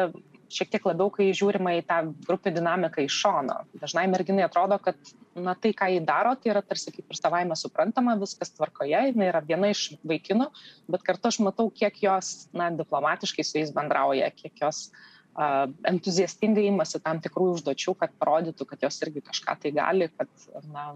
šiek 0.56 0.72
tiek 0.72 0.88
labiau, 0.88 1.10
kai 1.12 1.28
žiūrima 1.36 1.74
į 1.76 1.82
tą 1.90 1.98
grupių 2.28 2.54
dinamiką 2.56 3.04
iš 3.04 3.18
šono. 3.26 3.58
Dažnai 3.82 4.06
merginai 4.08 4.46
atrodo, 4.46 4.78
kad 4.80 4.96
na, 5.36 5.58
tai, 5.60 5.74
ką 5.76 5.90
jį 5.92 6.06
daro, 6.08 6.32
tai 6.40 6.54
yra 6.54 6.62
tarsi 6.64 6.94
kaip 6.96 7.12
ir 7.12 7.20
savaime 7.20 7.58
suprantama, 7.60 8.16
viskas 8.22 8.54
tvarkoje, 8.56 9.02
jinai 9.10 9.28
yra 9.34 9.42
viena 9.44 9.74
iš 9.74 9.90
vaikinų, 10.08 10.48
bet 10.94 11.04
kartu 11.04 11.34
aš 11.34 11.42
matau, 11.44 11.68
kiek 11.74 12.00
jos 12.06 12.46
na, 12.56 12.70
diplomatiškai 12.78 13.44
su 13.44 13.60
jais 13.60 13.74
bendrauja, 13.76 14.30
kiek 14.38 14.64
jos 14.64 14.86
uh, 14.94 15.04
entuziastingai 15.36 16.66
imasi 16.70 17.02
tam 17.04 17.20
tikrų 17.24 17.52
užduočių, 17.58 17.96
kad 18.00 18.16
parodytų, 18.22 18.68
kad 18.70 18.88
jos 18.88 19.02
irgi 19.04 19.24
kažką 19.26 19.58
tai 19.62 19.72
gali, 19.76 20.10
kad, 20.16 20.32
na, 20.72 20.94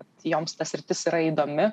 kad 0.00 0.28
joms 0.28 0.56
tas 0.58 0.74
rytis 0.76 1.06
yra 1.08 1.22
įdomi. 1.30 1.70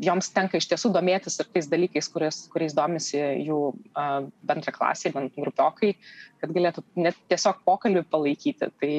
Joms 0.00 0.30
tenka 0.32 0.60
iš 0.60 0.68
tiesų 0.70 0.92
domėtis 0.94 1.36
ir 1.40 1.48
tais 1.52 1.68
dalykais, 1.68 2.08
kuriais, 2.12 2.42
kuriais 2.52 2.76
domisi 2.76 3.18
jų 3.18 3.60
bendra 4.48 4.72
klasiai, 4.72 5.12
bent 5.16 5.36
grupiokai, 5.36 5.94
kad 6.40 6.52
galėtų 6.56 6.84
net 7.00 7.18
tiesiog 7.32 7.64
pokalbį 7.68 8.04
palaikyti. 8.12 8.70
Tai 8.80 8.92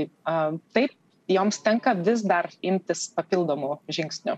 taip, 0.77 0.93
joms 1.29 1.61
tenka 1.65 1.95
vis 1.97 2.25
dar 2.25 2.49
imtis 2.61 3.07
papildomų 3.17 3.79
žingsnių 3.89 4.37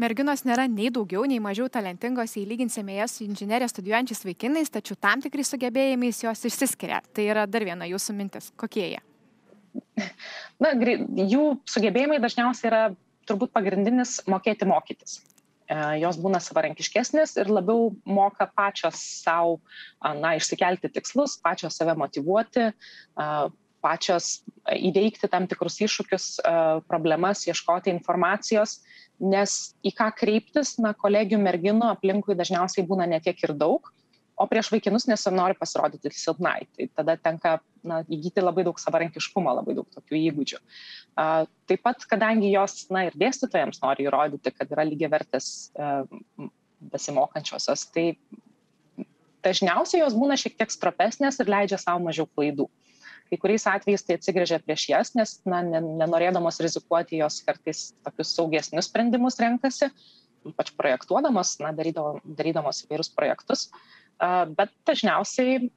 merginos 0.00 0.44
nėra 0.48 0.66
nei 0.70 0.90
daugiau, 0.94 1.26
nei 1.28 1.40
mažiau 1.42 1.68
talentingos, 1.72 2.34
jei 2.36 2.46
lyginsime 2.48 2.96
jas 2.96 3.18
su 3.18 3.24
inžinierija 3.26 3.68
studijuojančiais 3.70 4.24
vaikinais, 4.26 4.72
tačiau 4.72 4.98
tam 5.00 5.22
tikrais 5.24 5.50
sugebėjimais 5.52 6.22
jos 6.24 6.44
išsiskiria. 6.48 7.02
Tai 7.14 7.26
yra 7.28 7.46
dar 7.50 7.66
viena 7.68 7.88
jūsų 7.90 8.16
mintis. 8.16 8.50
Kokie 8.60 8.86
jie? 8.94 9.00
Na, 10.62 10.72
jų 10.74 11.44
sugebėjimai 11.68 12.20
dažniausiai 12.22 12.70
yra 12.70 12.82
turbūt 13.28 13.52
pagrindinis 13.54 14.18
mokėti 14.30 14.66
mokytis. 14.68 15.20
E, 15.70 15.76
jos 16.02 16.18
būna 16.22 16.40
savarankiškesnės 16.42 17.36
ir 17.38 17.52
labiau 17.52 17.90
moka 18.08 18.48
pačios 18.56 18.98
savo, 19.22 19.60
na, 20.02 20.34
išsikelti 20.40 20.90
tikslus, 20.96 21.36
pačios 21.42 21.78
save 21.78 21.94
motivuoti, 21.98 22.70
pačios 23.80 24.32
įveikti 24.74 25.30
tam 25.32 25.46
tikrus 25.48 25.78
iššūkius, 25.86 26.26
problemas, 26.90 27.46
ieškoti 27.48 27.92
informacijos 27.94 28.80
nes 29.20 29.56
į 29.84 29.92
ką 29.96 30.10
kreiptis, 30.16 30.76
na, 30.82 30.94
kolegių 30.96 31.38
merginų 31.40 31.90
aplinkui 31.92 32.36
dažniausiai 32.38 32.86
būna 32.88 33.06
netiek 33.10 33.38
ir 33.44 33.54
daug, 33.56 33.90
o 34.40 34.46
prieš 34.48 34.70
vaikinus 34.72 35.04
nesinori 35.08 35.56
pasirodyti 35.58 36.12
silpnai. 36.16 36.64
Tai 36.76 36.86
tada 36.96 37.16
tenka 37.20 37.58
na, 37.84 38.00
įgyti 38.08 38.40
labai 38.40 38.64
daug 38.64 38.80
savarankiškumo, 38.80 39.52
labai 39.60 39.76
daug 39.76 39.88
tokių 39.92 40.16
įgūdžių. 40.20 40.60
A, 41.20 41.26
taip 41.68 41.84
pat, 41.84 42.06
kadangi 42.08 42.52
jos, 42.54 42.86
na 42.92 43.06
ir 43.08 43.16
dėstytojams 43.20 43.82
nori 43.84 44.08
įrodyti, 44.08 44.54
kad 44.56 44.72
yra 44.72 44.86
lygiai 44.88 45.12
vertės 45.12 45.50
e, 45.76 45.90
besimokančiosios, 46.92 47.84
tai 47.92 48.14
dažniausiai 49.44 50.02
jos 50.04 50.16
būna 50.16 50.38
šiek 50.40 50.56
tiek 50.56 50.72
stropesnės 50.72 51.40
ir 51.40 51.52
leidžia 51.52 51.80
savo 51.80 52.00
mažiau 52.08 52.28
klaidų. 52.28 52.68
Kai 53.30 53.38
kuriais 53.38 53.62
atvejais 53.70 54.02
tai 54.02 54.16
atsigrėžia 54.18 54.58
prieš 54.58 54.88
jas, 54.90 55.12
nes 55.14 55.36
na, 55.46 55.60
nenorėdamos 55.62 56.56
rizikuoti, 56.64 57.20
jos 57.20 57.38
kartais 57.46 57.82
tokius 58.02 58.32
saugesnius 58.34 58.88
sprendimus 58.90 59.38
renkasi, 59.38 59.86
ypač 60.50 60.72
projektuodamos, 60.74 61.52
na, 61.62 61.70
darydamos, 61.76 62.18
darydamos 62.24 62.82
įvairius 62.88 63.12
projektus, 63.14 63.68
bet 64.58 64.74
dažniausiai 64.88 65.70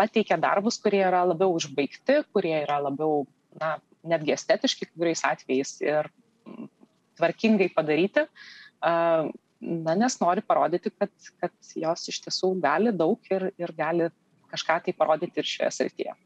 pateikia 0.00 0.40
darbus, 0.42 0.80
kurie 0.82 1.04
yra 1.06 1.22
labiau 1.30 1.54
užbaigti, 1.54 2.18
kurie 2.34 2.56
yra 2.64 2.80
labiau, 2.88 3.22
na, 3.62 3.76
netgi 4.02 4.34
estetiški, 4.34 4.90
kai 4.90 5.04
kuriais 5.04 5.22
atvejais 5.28 5.76
ir 5.86 6.10
tvarkingai 7.20 7.70
padaryti, 7.78 8.26
na, 8.82 9.98
nes 10.02 10.18
nori 10.18 10.42
parodyti, 10.42 10.90
kad, 10.98 11.14
kad 11.38 11.74
jos 11.78 12.10
iš 12.10 12.24
tiesų 12.26 12.56
gali 12.58 12.90
daug 12.90 13.22
ir, 13.30 13.52
ir 13.54 13.78
gali 13.78 14.10
kažką 14.50 14.82
tai 14.82 14.98
parodyti 14.98 15.44
ir 15.44 15.54
šioje 15.54 15.74
srityje 15.78 16.22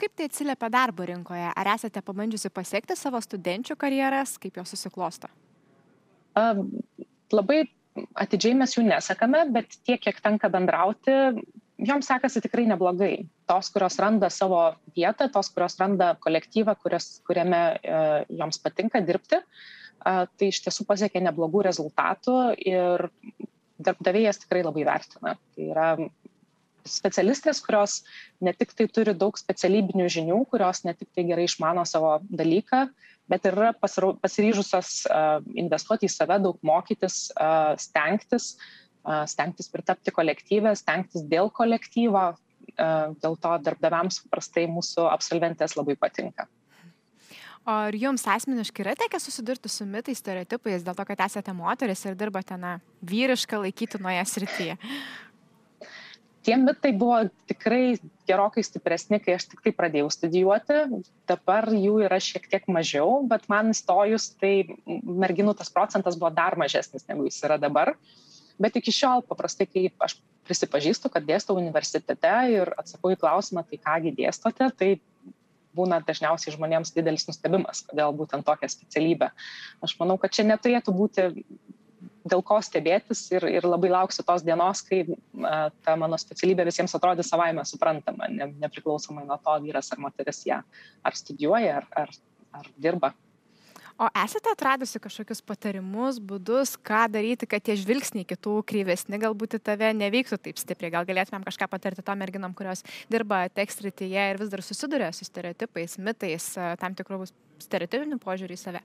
kaip 0.00 0.14
tai 0.16 0.28
atsiliepia 0.28 0.70
darbo 0.72 1.06
rinkoje? 1.08 1.46
Ar 1.54 1.70
esate 1.74 2.02
pabandžiusi 2.04 2.50
pasiekti 2.54 2.96
savo 2.98 3.20
studenčių 3.22 3.76
karjeras, 3.80 4.36
kaip 4.42 4.60
jos 4.60 4.74
susiklosto? 4.74 5.30
Uh, 6.34 6.64
labai 7.34 7.62
atidžiai 8.18 8.56
mes 8.58 8.74
jų 8.74 8.86
nesakame, 8.88 9.44
bet 9.54 9.78
tiek, 9.86 10.00
kiek 10.02 10.18
tenka 10.22 10.50
bendrauti, 10.50 11.14
joms 11.86 12.10
sekasi 12.10 12.42
tikrai 12.44 12.66
neblogai. 12.70 13.14
Tos, 13.50 13.70
kurios 13.74 13.98
randa 14.02 14.30
savo 14.32 14.60
vietą, 14.96 15.28
tos, 15.32 15.50
kurios 15.54 15.78
randa 15.80 16.14
kolektyvą, 16.22 16.76
kurios, 16.82 17.20
kuriame 17.28 17.62
uh, 17.76 18.20
joms 18.32 18.60
patinka 18.62 19.02
dirbti, 19.04 19.40
uh, 19.40 20.24
tai 20.26 20.50
iš 20.50 20.64
tiesų 20.66 20.86
pasiekia 20.88 21.22
neblogų 21.24 21.64
rezultatų 21.68 22.38
ir 22.66 23.08
darbdavėjas 23.84 24.44
tikrai 24.44 24.62
labai 24.64 24.86
vertina. 24.86 25.34
Tai 25.54 25.70
yra 25.70 25.88
specialistės, 26.88 27.62
kurios 27.64 28.02
ne 28.44 28.52
tik 28.56 28.74
tai 28.76 28.86
turi 28.92 29.14
daug 29.16 29.36
specialybinių 29.38 30.06
žinių, 30.12 30.38
kurios 30.52 30.84
ne 30.84 30.94
tik 30.94 31.08
tai 31.16 31.26
gerai 31.28 31.48
išmano 31.48 31.84
savo 31.88 32.18
dalyką, 32.28 32.86
bet 33.30 33.46
ir 33.48 33.56
yra 33.56 33.72
pasiryžusios 33.80 35.04
investuoti 35.56 36.08
į 36.08 36.12
save, 36.12 36.40
daug 36.44 36.58
mokytis, 36.66 37.30
stengtis, 37.80 38.54
stengtis 39.32 39.70
pritapti 39.72 40.12
kolektyvę, 40.14 40.74
stengtis 40.76 41.24
dėl 41.28 41.52
kolektyvo. 41.52 42.32
Dėl 42.74 43.34
to 43.38 43.50
darbdaviams 43.60 44.22
paprastai 44.24 44.64
mūsų 44.72 45.04
absolventės 45.06 45.76
labai 45.76 45.94
patinka. 46.00 46.48
O 47.64 47.74
ar 47.86 47.96
jums 47.96 48.24
asmeniškai 48.28 48.82
yra 48.82 48.94
tekę 48.98 49.20
susidurti 49.20 49.70
su 49.72 49.86
mitais, 49.88 50.18
stereotipais, 50.20 50.82
dėl 50.84 50.96
to, 50.96 51.04
kad 51.08 51.22
esate 51.24 51.52
moteris 51.56 52.02
ir 52.04 52.16
dirbate, 52.18 52.56
na, 52.60 52.74
vyrišką 53.04 53.60
laikytinoje 53.62 54.24
srityje? 54.32 54.74
Tie 56.44 56.56
mitai 56.60 56.92
buvo 56.96 57.22
tikrai 57.48 57.96
gerokai 58.28 58.64
stipresni, 58.64 59.20
kai 59.22 59.36
aš 59.38 59.48
tik 59.52 59.62
tai 59.64 59.72
pradėjau 59.76 60.10
studijuoti. 60.12 60.82
Dabar 61.30 61.70
jų 61.72 62.02
yra 62.06 62.20
šiek 62.22 62.46
tiek 62.52 62.68
mažiau, 62.72 63.22
bet 63.28 63.48
man 63.52 63.72
įstojus, 63.72 64.32
tai 64.40 64.54
merginų 64.86 65.56
tas 65.58 65.72
procentas 65.72 66.18
buvo 66.20 66.32
dar 66.36 66.58
mažesnis 66.60 67.08
negu 67.08 67.26
jis 67.28 67.40
yra 67.46 67.58
dabar. 67.60 67.94
Bet 68.60 68.76
iki 68.78 68.92
šiol 68.94 69.24
paprastai, 69.26 69.66
kai 69.66 69.88
aš 70.04 70.18
prisipažįstu, 70.46 71.10
kad 71.10 71.24
dėstau 71.26 71.56
universitete 71.58 72.34
ir 72.52 72.70
atsakau 72.78 73.14
į 73.14 73.18
klausimą, 73.20 73.64
tai 73.66 73.80
kągi 73.80 74.14
dėstote, 74.14 74.68
tai 74.78 74.90
būna 75.74 75.98
dažniausiai 76.06 76.54
žmonėms 76.54 76.94
didelis 76.94 77.26
nustebimas, 77.26 77.82
kodėl 77.88 78.14
būtent 78.14 78.46
tokia 78.46 78.70
specialybė. 78.70 79.32
Aš 79.82 79.96
manau, 79.98 80.18
kad 80.22 80.34
čia 80.36 80.46
neturėtų 80.46 80.94
būti 80.94 81.26
dėl 82.24 82.42
ko 82.46 82.58
stebėtis 82.64 83.26
ir, 83.34 83.46
ir 83.50 83.66
labai 83.68 83.90
lauksiu 83.92 84.24
tos 84.26 84.44
dienos, 84.46 84.82
kai 84.86 85.02
a, 85.04 85.68
ta 85.84 85.96
mano 86.00 86.18
specialybė 86.20 86.66
visiems 86.68 86.96
atrodys 86.96 87.30
savaime 87.32 87.64
suprantama, 87.68 88.30
ne, 88.32 88.48
nepriklausomai 88.64 89.26
nuo 89.28 89.38
to, 89.44 89.58
vyras 89.66 89.92
ar 89.92 90.00
moteris 90.06 90.44
ją 90.48 90.62
ar 91.04 91.20
studijuoja, 91.20 91.82
ar, 91.82 91.90
ar, 92.04 92.16
ar 92.60 92.72
dirba. 92.80 93.14
O 93.94 94.08
esate 94.24 94.50
atradusi 94.50 94.98
kažkokius 94.98 95.38
patarimus, 95.46 96.16
būdus, 96.18 96.72
ką 96.82 97.04
daryti, 97.14 97.46
kad 97.46 97.62
tie 97.62 97.76
žvilgsniai 97.78 98.26
kitų 98.26 98.56
kryvesni 98.66 99.20
galbūt 99.22 99.54
į 99.54 99.60
tave 99.68 99.92
neveiktų 99.94 100.40
taip 100.42 100.58
stipriai? 100.58 100.90
Gal 100.96 101.06
galėtumėm 101.06 101.44
kažką 101.46 101.68
patarti 101.70 102.02
tom 102.02 102.18
merginom, 102.18 102.56
kurios 102.58 102.82
dirba 103.12 103.44
tekstrityje 103.54 104.24
ir 104.32 104.40
vis 104.40 104.50
dar 104.50 104.64
susiduria 104.66 105.12
su 105.14 105.28
stereotipais, 105.28 105.94
mitais, 106.02 106.48
tam 106.82 106.98
tikrų 106.98 107.20
stereotipinių 107.62 108.18
požiūrį 108.24 108.58
į 108.58 108.62
save? 108.64 108.82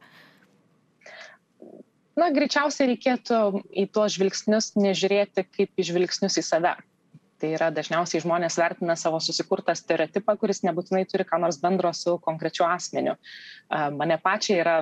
Na, 2.20 2.28
greičiausiai 2.36 2.90
reikėtų 2.94 3.40
į 3.72 3.86
tuos 3.94 4.16
žvilgsnius 4.18 4.74
nežiūrėti 4.80 5.46
kaip 5.48 5.80
į 5.80 5.86
žvilgsnius 5.92 6.40
į 6.42 6.44
save. 6.44 6.74
Tai 7.40 7.52
yra 7.56 7.70
dažniausiai 7.72 8.20
žmonės 8.26 8.58
vertina 8.60 8.98
savo 9.00 9.22
susikurtą 9.24 9.72
stereotipą, 9.78 10.36
kuris 10.42 10.60
nebūtinai 10.68 11.06
turi 11.08 11.24
ką 11.30 11.40
nors 11.40 11.62
bendro 11.62 11.94
su 11.96 12.18
konkrečiu 12.26 12.66
asmeniu. 12.68 13.16
Mane 13.96 14.20
pačiai 14.20 14.60
yra 14.60 14.76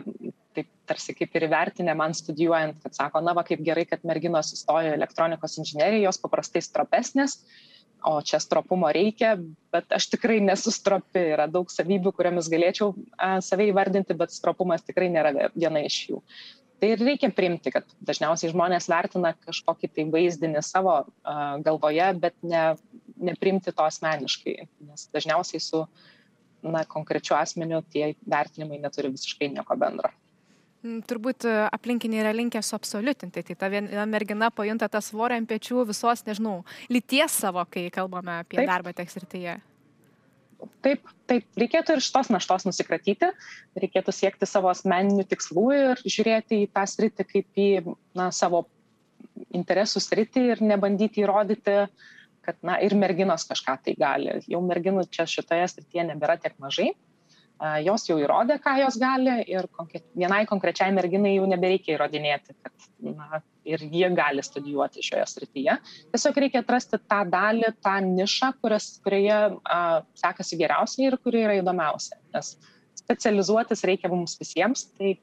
taip 0.57 0.71
tarsi 0.89 1.13
kaip 1.13 1.37
ir 1.37 1.45
įvertinę 1.51 1.93
man 1.99 2.17
studijuojant, 2.17 2.81
kad 2.81 2.97
sako, 2.97 3.21
na 3.21 3.37
va 3.37 3.45
kaip 3.45 3.61
gerai, 3.61 3.85
kad 3.85 4.01
merginos 4.07 4.55
įstojo 4.57 4.95
elektronikos 4.97 5.59
inžinieriją, 5.61 6.07
jos 6.07 6.21
paprastai 6.23 6.63
stropesnės, 6.65 7.37
o 8.07 8.17
čia 8.25 8.41
stropumo 8.41 8.89
reikia, 8.93 9.35
bet 9.73 9.93
aš 9.93 10.09
tikrai 10.15 10.39
nesu 10.41 10.73
stropi, 10.73 11.27
yra 11.35 11.45
daug 11.51 11.69
savybių, 11.69 12.15
kuriamis 12.17 12.49
galėčiau 12.49 12.95
save 13.45 13.69
įvardinti, 13.69 14.17
bet 14.17 14.33
stropumas 14.33 14.85
tikrai 14.87 15.11
nėra 15.13 15.51
viena 15.53 15.85
iš 15.85 16.07
jų 16.09 16.23
tai 16.79 16.91
ir 16.93 17.01
reikia 17.01 17.29
priimti 17.33 17.71
kad 17.73 17.87
dažniausiai 18.05 18.51
žmonės 18.53 18.89
vertina 18.91 19.33
kažkokį 19.45 19.89
tai 19.93 20.05
vaizdinį 20.13 20.61
savo 20.65 20.99
galvoje 21.65 22.11
bet 22.21 22.37
ne 22.43 22.63
nepriimti 23.17 23.73
to 23.73 23.85
asmeniškai 23.87 24.55
nes 24.89 25.07
dažniausiai 25.13 25.63
su 25.63 25.83
na 26.61 26.83
konkrečiu 26.89 27.37
asmeniu 27.37 27.81
tie 27.93 28.13
vertinimai 28.29 28.79
neturi 28.81 29.11
visiškai 29.13 29.49
nieko 29.53 29.77
bendro 29.79 30.11
mm, 30.83 31.01
Turbūt 31.09 31.47
aplinkiniai 31.49 32.21
yra 32.25 32.35
linkę 32.35 32.61
suabsoliutinti, 32.61 33.45
tai 33.47 33.57
ta 33.57 33.71
viena 33.73 34.05
mergina 34.09 34.51
pajunta 34.53 34.89
tą 34.91 35.01
svorį 35.01 35.41
ant 35.41 35.49
pečių 35.49 35.87
visos, 35.89 36.25
nežinau, 36.29 36.59
lyties 36.93 37.41
savo, 37.41 37.65
kai 37.71 37.87
kalbame 37.93 38.39
apie 38.43 38.61
Taip. 38.61 38.69
darbą 38.69 38.93
tekstirtyje 38.97 39.57
taip 40.85 41.05
taip 41.27 41.59
reikėtų 41.59 41.97
ir 41.97 42.03
šitos 42.03 42.31
naštos 42.33 42.65
nusikratyti. 42.67 43.31
Reikėtų 43.77 44.13
siekti 44.15 44.47
savo 44.49 44.71
asmeninių 44.71 45.27
tikslų 45.27 45.65
ir 45.75 46.03
žiūrėti 46.05 46.63
į 46.63 46.69
tą 46.73 46.85
sritį 46.87 47.27
kaip 47.27 47.61
į 47.63 47.69
na 48.17 48.29
savo 48.35 48.65
interesų 49.55 50.01
sritį 50.03 50.45
ir 50.53 50.63
nebandyti 50.65 51.23
įrodyti 51.25 51.81
kad 52.47 52.61
na 52.63 52.77
ir 52.79 52.95
merginos 52.95 53.43
kažką 53.43 53.75
tai 53.83 53.93
gali. 53.99 54.37
Jau 54.47 54.61
merginų 54.63 55.03
čia 55.11 55.27
šitoje 55.27 55.67
srityje 55.67 56.07
nebėra 56.13 56.37
tiek 56.39 56.55
mažai 56.63 56.93
jos 57.85 58.05
jau 58.09 58.17
įrodė, 58.21 58.59
ką 58.61 58.75
jos 58.83 58.97
gali 59.01 59.39
ir 59.49 59.65
vienai 60.17 60.43
konkrečiai 60.49 60.93
merginai 60.93 61.35
jau 61.35 61.47
nebereikia 61.49 61.95
įrodinėti, 61.95 62.55
kad 62.61 62.87
na, 63.01 63.41
ir 63.67 63.83
jie 63.91 64.09
gali 64.15 64.43
studijuoti 64.45 65.05
šioje 65.05 65.25
srityje. 65.33 65.77
Tiesiog 66.13 66.41
reikia 66.43 66.61
atrasti 66.63 66.99
tą 67.01 67.23
dalį, 67.31 67.71
tą 67.83 67.97
nišą, 68.05 68.51
kurias, 68.61 68.91
kurioje 69.05 69.39
a, 69.63 69.79
sekasi 70.21 70.59
geriausiai 70.61 71.09
ir 71.09 71.17
kuri 71.23 71.43
yra 71.47 71.57
įdomiausia. 71.61 72.19
Nes 72.35 72.53
specializuotis 72.97 73.83
reikia 73.87 74.11
mums 74.13 74.37
visiems, 74.39 74.87
tai 74.97 75.17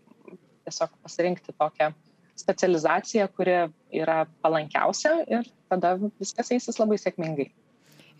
tiesiog 0.65 0.95
pasirinkti 1.05 1.55
tokią 1.55 1.93
specializaciją, 2.39 3.29
kuri 3.37 3.59
yra 3.95 4.25
palankiausia 4.43 5.21
ir 5.31 5.47
tada 5.71 5.95
viskas 6.03 6.51
eisis 6.57 6.81
labai 6.83 6.99
sėkmingai. 6.99 7.53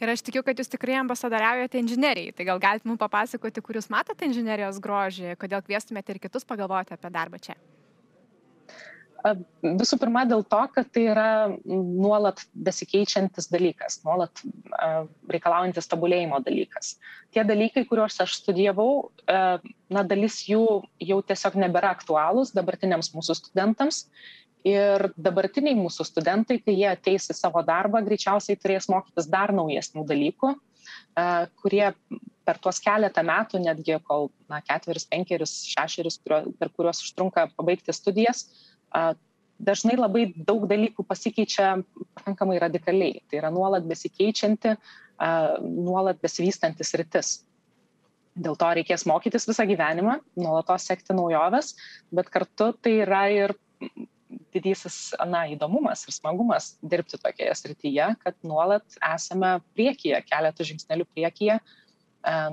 Ir 0.03 0.11
aš 0.11 0.25
tikiu, 0.27 0.43
kad 0.43 0.59
jūs 0.59 0.73
tikrai 0.73 0.97
ambasadoriaujate 0.99 1.79
inžinerijai. 1.79 2.35
Tai 2.35 2.49
gal 2.49 2.63
galite 2.63 2.89
mums 2.91 3.01
papasakoti, 3.03 3.63
kur 3.63 3.79
jūs 3.79 3.91
matote 3.95 4.27
inžinerijos 4.27 4.81
grožį, 4.83 5.37
kodėl 5.39 5.63
kvieštumėte 5.63 6.17
ir 6.17 6.23
kitus 6.27 6.47
pagalvoti 6.49 6.97
apie 6.97 7.13
darbą 7.15 7.39
čia. 7.39 7.55
Visų 9.25 9.97
pirma, 10.03 10.27
dėl 10.29 10.43
to, 10.45 10.61
kad 10.75 10.91
tai 10.93 11.07
yra 11.09 11.29
nuolat 11.65 12.43
besikeičiantis 12.67 13.49
dalykas, 13.49 14.03
nuolat 14.05 14.43
reikalaujantis 15.33 15.89
tobulėjimo 15.89 16.43
dalykas. 16.45 16.99
Tie 17.33 17.45
dalykai, 17.49 17.87
kuriuos 17.89 18.21
aš 18.21 18.37
studijavau, 18.43 19.09
na, 19.25 20.05
dalis 20.05 20.43
jų 20.45 20.83
jau 21.01 21.21
tiesiog 21.25 21.57
nebėra 21.65 21.95
aktualūs 21.97 22.53
dabartiniams 22.57 23.15
mūsų 23.17 23.39
studentams 23.41 24.05
ir 24.65 25.09
dabartiniai 25.17 25.77
mūsų 25.79 26.07
studentai 26.09 26.59
kai 26.61 26.77
jie 26.77 26.89
ateis 26.93 27.29
į 27.33 27.37
savo 27.37 27.65
darbą 27.65 28.01
greičiausiai 28.05 28.61
turės 28.61 28.89
mokytis 28.93 29.29
dar 29.33 29.53
naujesnių 29.57 30.07
dalykų 30.09 30.55
kurie 31.61 31.85
per 32.45 32.61
tuos 32.61 32.81
keletą 32.83 33.23
metų 33.25 33.61
netgi 33.63 33.99
kol 34.05 34.31
na 34.53 34.61
ketverius 34.65 35.07
penkerius 35.09 35.53
šešerius 35.71 36.19
kurio 36.23 36.41
per 36.59 36.73
kuriuos 36.73 37.03
užtrunka 37.05 37.47
pabaigti 37.57 37.95
studijas 37.97 38.47
dažnai 39.65 39.97
labai 39.99 40.27
daug 40.35 40.67
dalykų 40.71 41.07
pasikeičia 41.09 41.73
pakankamai 42.19 42.59
radikaliai. 42.63 43.23
Tai 43.31 43.41
yra 43.43 43.51
nuolat 43.55 43.87
besikeičianti 43.89 44.77
nuolat 45.63 46.19
besivystanti 46.23 46.85
sritis 46.87 47.37
dėl 48.35 48.57
to 48.59 48.71
reikės 48.79 49.07
mokytis 49.07 49.47
visą 49.47 49.67
gyvenimą 49.69 50.19
nuolatos 50.41 50.89
sekti 50.91 51.15
naujoves 51.15 51.75
bet 52.15 52.31
kartu 52.35 52.73
tai 52.83 52.97
yra 53.05 53.23
ir 53.31 53.55
didysis 54.55 55.15
na 55.31 55.45
įdomumas 55.53 56.03
ir 56.09 56.17
smagumas 56.17 56.73
dirbti 56.83 57.21
tokioje 57.23 57.55
srityje 57.61 58.09
kad 58.25 58.37
nuolat 58.43 58.99
esame 59.15 59.57
priekyje 59.77 60.19
keletu 60.27 60.67
žingsnelių 60.67 61.07
priekyje 61.15 61.61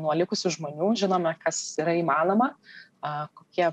nuo 0.03 0.13
likusių 0.21 0.53
žmonių 0.57 0.93
žinome 1.01 1.33
kas 1.41 1.63
yra 1.81 1.97
įmanoma 1.97 2.51
kokie 3.33 3.71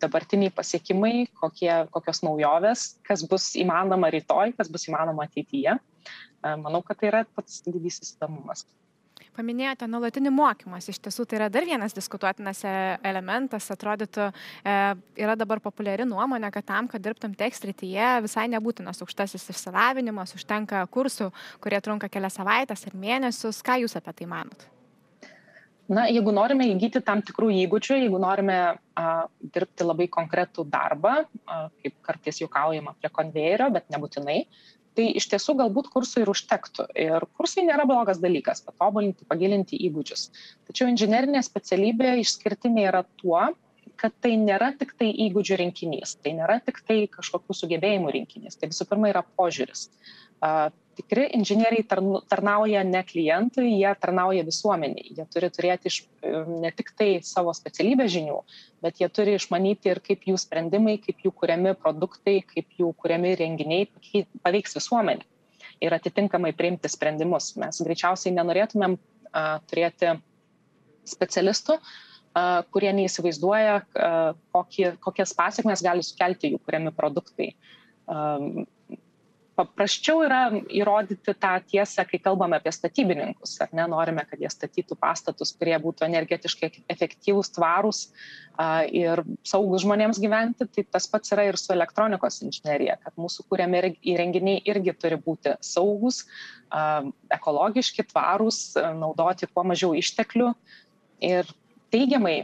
dabartiniai 0.00 0.54
pasiekimai 0.54 1.28
kokie 1.40 1.72
kokios 1.94 2.22
naujovės 2.26 2.88
kas 3.08 3.24
bus 3.30 3.52
įmanoma 3.60 4.10
rytoj 4.14 4.56
kas 4.58 4.72
bus 4.72 4.88
įmanoma 4.90 5.28
ateityje 5.28 5.78
manau 6.64 6.82
kad 6.86 7.00
tai 7.00 7.12
yra 7.12 7.24
pats 7.36 7.62
didysis 7.66 8.14
įdomumas 8.16 8.66
Paminėjote 9.38 9.86
nuolatinį 9.86 10.32
mokymąsi, 10.34 10.90
iš 10.90 10.98
tiesų 11.04 11.24
tai 11.30 11.38
yra 11.38 11.46
dar 11.52 11.66
vienas 11.66 11.94
diskutuotinas 11.94 12.64
e, 12.66 12.72
elementas, 13.06 13.68
atrodytų, 13.70 14.24
e, 14.66 14.72
yra 15.22 15.36
dabar 15.38 15.62
populiari 15.62 16.06
nuomonė, 16.10 16.50
kad 16.54 16.66
tam, 16.66 16.88
kad 16.90 17.04
dirbtum 17.04 17.36
tekstrityje, 17.38 18.08
visai 18.26 18.48
nebūtinas 18.50 18.98
aukštasis 19.04 19.46
išsilavinimas, 19.54 20.34
užtenka 20.38 20.82
kursų, 20.94 21.30
kurie 21.62 21.78
trunka 21.86 22.10
kelias 22.10 22.38
savaitės 22.40 22.88
ar 22.90 22.98
mėnesius. 22.98 23.62
Ką 23.62 23.78
Jūs 23.84 23.94
apie 24.00 24.16
tai 24.18 24.30
manot? 24.34 24.66
Na, 25.88 26.04
jeigu 26.12 26.32
norime 26.36 26.66
įgyti 26.68 27.00
tam 27.04 27.22
tikrų 27.24 27.48
įgūdžių, 27.64 27.96
jeigu 28.02 28.18
norime 28.20 28.56
a, 28.76 29.04
dirbti 29.54 29.86
labai 29.86 30.08
konkretų 30.12 30.66
darbą, 30.68 31.22
a, 31.48 31.60
kaip 31.80 31.94
kartais 32.04 32.42
juokaujama 32.42 32.92
prie 32.98 33.08
konvejerio, 33.08 33.70
bet 33.72 33.88
nebūtinai, 33.94 34.42
tai 34.98 35.06
iš 35.16 35.30
tiesų 35.32 35.54
galbūt 35.62 35.88
kursų 35.94 36.24
ir 36.24 36.32
užtektų. 36.34 36.88
Ir 37.06 37.24
kursai 37.38 37.64
nėra 37.64 37.86
blogas 37.88 38.20
dalykas 38.20 38.60
patobulinti 38.66 39.24
pagilinti 39.30 39.80
įgūdžius. 39.88 40.28
Tačiau 40.68 40.90
inžinerinė 40.92 41.40
specialybė 41.46 42.18
išskirtinė 42.24 42.84
yra 42.90 43.06
tuo 43.22 43.48
kad 43.98 44.14
tai 44.22 44.36
nėra 44.38 44.70
tiktai 44.78 45.08
įgūdžių 45.26 45.56
rinkinys 45.58 46.14
tai 46.22 46.36
nėra 46.38 46.60
tiktai 46.62 47.00
kažkokių 47.10 47.56
sugebėjimų 47.60 48.12
rinkinys. 48.14 48.58
Tai 48.58 48.70
visų 48.70 48.86
pirma 48.90 49.10
yra 49.10 49.24
požiūris 49.26 49.88
tikri 50.98 51.28
inžinieriai 51.38 51.86
tarnauja 52.30 52.82
ne 52.84 53.02
klientui 53.06 53.70
jie 53.70 53.94
tarnauja 54.02 54.44
visuomenei 54.46 55.14
jie 55.16 55.26
turi 55.34 55.50
turėti 55.54 55.92
iš 55.92 55.98
ne 56.64 56.70
tiktai 56.74 57.10
savo 57.26 57.54
specialybės 57.54 58.12
žinių 58.16 58.38
bet 58.82 59.02
jie 59.02 59.08
turi 59.14 59.38
išmanyti 59.38 59.92
ir 59.94 60.02
kaip 60.04 60.26
jų 60.30 60.38
sprendimai 60.42 60.98
kaip 61.02 61.26
jų 61.26 61.34
kuriami 61.42 61.74
produktai 61.78 62.40
kaip 62.54 62.78
jų 62.80 62.92
kuriami 63.02 63.34
įrenginiai 63.36 63.90
paveiks 64.42 64.78
visuomenę 64.78 65.26
ir 65.80 65.94
atitinkamai 65.94 66.52
priimti 66.56 66.90
sprendimus. 66.90 67.52
Mes 67.60 67.80
greičiausiai 67.84 68.34
nenorėtumėm 68.36 68.96
a 69.36 69.44
turėti 69.68 70.14
specialistų 71.08 71.78
a 72.38 72.44
kurie 72.72 72.90
neįsivaizduoja 72.96 73.76
a 73.78 74.10
kokį 74.54 74.94
kokias 75.04 75.34
pasekmes 75.36 75.84
gali 75.84 76.04
sukelti 76.06 76.52
jų 76.54 76.62
kuriami 76.64 76.94
produktai. 76.96 77.52
A 78.08 78.38
paprasčiau 79.58 80.22
yra 80.26 80.40
įrodyti 80.54 81.34
tą 81.34 81.50
tiesą 81.66 82.04
kai 82.08 82.20
kalbame 82.22 82.58
apie 82.58 82.72
statybininkus 82.74 83.56
ar 83.64 83.72
ne? 83.74 83.86
Norime 83.90 84.24
kad 84.28 84.40
jie 84.40 84.50
statytų 84.52 84.98
pastatus 85.00 85.52
kurie 85.58 85.74
būtų 85.82 86.06
energetiškai 86.06 86.70
efektyvūs 86.94 87.50
tvarūs 87.56 88.04
a 88.58 88.68
ir 88.86 89.24
saugūs 89.46 89.84
žmonėms 89.84 90.20
gyventi. 90.22 90.68
Tai 90.70 90.86
tas 90.96 91.08
pats 91.10 91.34
yra 91.34 91.48
ir 91.48 91.58
su 91.60 91.74
elektronikos 91.74 92.40
inžinerija 92.46 92.98
kad 93.02 93.18
mūsų 93.18 93.48
kuriami 93.50 93.94
įrenginiai 94.14 94.62
irgi 94.70 94.94
turi 94.98 95.18
būti 95.22 95.56
saugūs 95.64 96.24
a 96.70 96.84
ekologiški 97.34 98.06
tvarūs 98.12 98.76
naudoti 98.98 99.50
kuo 99.50 99.66
mažiau 99.66 99.96
išteklių. 99.98 100.52
Ir 101.24 101.48
teigiamai 101.94 102.36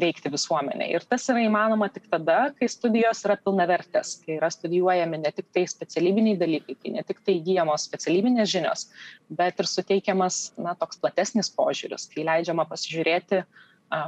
veikti 0.00 0.30
visuomenę. 0.32 0.88
Ir 0.90 1.04
tas 1.08 1.26
yra 1.30 1.44
įmanoma 1.46 1.88
tik 1.94 2.08
tada, 2.10 2.38
kai 2.58 2.68
studijos 2.70 3.22
yra 3.26 3.36
pilnavertės, 3.40 4.16
kai 4.24 4.36
yra 4.38 4.50
studijuojami 4.52 5.20
ne 5.22 5.32
tik 5.34 5.48
tai 5.54 5.64
specialybiniai 5.70 6.38
dalykai, 6.40 6.76
kai 6.82 6.94
ne 6.96 7.04
tik 7.06 7.22
tai 7.24 7.38
įgyjamos 7.38 7.86
specialybinės 7.88 8.50
žinios, 8.50 8.88
bet 9.30 9.62
ir 9.62 9.70
suteikiamas 9.70 10.40
na, 10.58 10.74
toks 10.78 11.00
platesnis 11.02 11.52
požiūris, 11.54 12.08
kai 12.12 12.26
leidžiama 12.26 12.66
pasižiūrėti, 12.70 13.44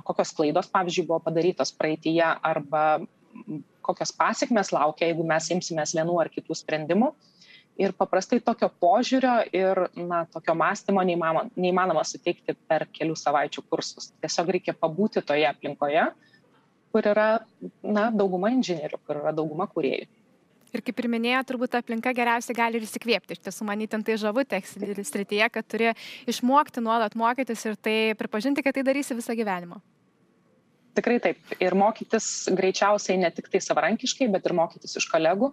kokios 0.08 0.34
klaidos, 0.36 0.68
pavyzdžiui, 0.74 1.06
buvo 1.08 1.22
padarytos 1.24 1.72
praeitįje 1.78 2.34
arba 2.50 2.84
kokios 3.86 4.12
pasiekmes 4.12 4.72
laukia, 4.74 5.08
jeigu 5.10 5.24
mes 5.26 5.50
imsimės 5.54 5.94
vienų 5.96 6.18
ar 6.20 6.30
kitų 6.32 6.56
sprendimų. 6.58 7.14
Ir 7.80 7.94
paprastai 7.96 8.42
tokio 8.44 8.68
požiūrio 8.82 9.38
ir 9.56 9.78
na, 9.96 10.24
tokio 10.28 10.52
mąstymo 10.58 11.00
neįmanoma, 11.08 11.48
neįmanoma 11.56 12.02
suteikti 12.04 12.52
per 12.68 12.84
kelių 12.92 13.16
savaičių 13.16 13.64
kursus. 13.70 14.10
Tiesiog 14.20 14.52
reikia 14.56 14.74
pabūti 14.76 15.22
toje 15.24 15.46
aplinkoje, 15.48 16.04
kur 16.92 17.08
yra 17.08 17.28
na, 17.80 18.10
dauguma 18.12 18.52
inžinierių, 18.52 19.00
kur 19.06 19.22
yra 19.22 19.32
dauguma 19.36 19.68
kuriejų. 19.70 20.10
Ir 20.70 20.84
kaip 20.86 21.00
ir 21.02 21.08
minėjo, 21.10 21.40
turbūt 21.48 21.72
aplinka 21.80 22.12
geriausiai 22.14 22.54
gali 22.54 22.78
ir 22.78 22.84
įsikvėpti. 22.86 23.34
Iš 23.34 23.46
tiesų, 23.48 23.66
manyti, 23.66 23.98
tai 24.06 24.18
žavu 24.22 24.44
tekstilį 24.46 25.02
srityje, 25.06 25.48
kad 25.50 25.66
turi 25.66 25.94
išmokti 26.30 26.84
nuolat 26.84 27.16
mokytis 27.18 27.64
ir 27.66 27.80
tai 27.80 27.96
pripažinti, 28.18 28.62
kad 28.62 28.76
tai 28.76 28.86
darysi 28.86 29.16
visą 29.18 29.34
gyvenimą. 29.38 29.80
Tikrai 30.98 31.20
taip. 31.22 31.54
Ir 31.62 31.76
mokytis 31.78 32.48
greičiausiai 32.56 33.20
ne 33.20 33.30
tik 33.34 33.50
tai 33.52 33.60
savarankiškai, 33.62 34.26
bet 34.32 34.46
ir 34.48 34.56
mokytis 34.58 34.96
iš 34.98 35.06
kolegų, 35.12 35.52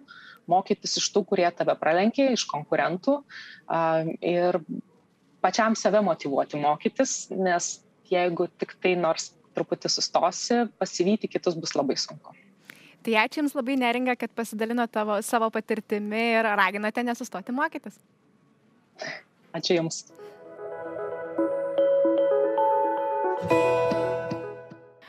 mokytis 0.50 0.96
iš 0.98 1.06
tų, 1.14 1.22
kurie 1.30 1.46
tave 1.54 1.76
pralenkė, 1.78 2.32
iš 2.34 2.44
konkurentų 2.50 3.20
ir 4.24 4.58
pačiam 5.44 5.76
save 5.78 6.02
motivuoti 6.02 6.58
mokytis, 6.58 7.28
nes 7.30 7.78
jeigu 8.10 8.48
tik 8.58 8.74
tai 8.82 8.96
nors 8.98 9.30
truputį 9.54 9.90
sustosi, 9.92 10.64
pasivyti 10.80 11.30
kitus 11.30 11.56
bus 11.58 11.74
labai 11.78 11.96
sunku. 11.98 12.34
Tai 13.06 13.14
ačiū 13.22 13.42
Jums 13.42 13.54
labai 13.54 13.78
neringa, 13.78 14.16
kad 14.18 14.32
pasidalino 14.34 14.86
tavo, 14.90 15.20
savo 15.22 15.50
patirtimi 15.54 16.24
ir 16.34 16.50
raginote 16.58 17.04
nesustoti 17.06 17.54
mokytis. 17.54 18.00
Ačiū 19.54 19.78
Jums. 19.78 20.02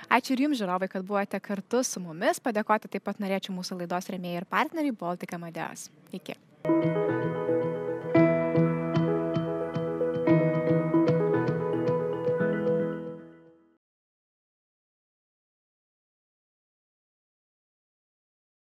Ačiū 0.10 0.34
ir 0.34 0.48
Jums, 0.48 0.58
žiūrovai, 0.58 0.90
kad 0.90 1.06
buvote 1.06 1.40
kartu 1.44 1.84
su 1.86 2.02
mumis. 2.02 2.42
Padėkoti 2.42 2.90
taip 2.90 3.06
pat 3.06 3.22
norėčiau 3.22 3.54
mūsų 3.54 3.84
laidos 3.84 4.10
remėjai 4.10 4.42
ir 4.42 4.50
partneriai 4.50 4.98
Baltic 5.06 5.38
Amadeus. 5.38 5.90
Iki. 6.18 6.40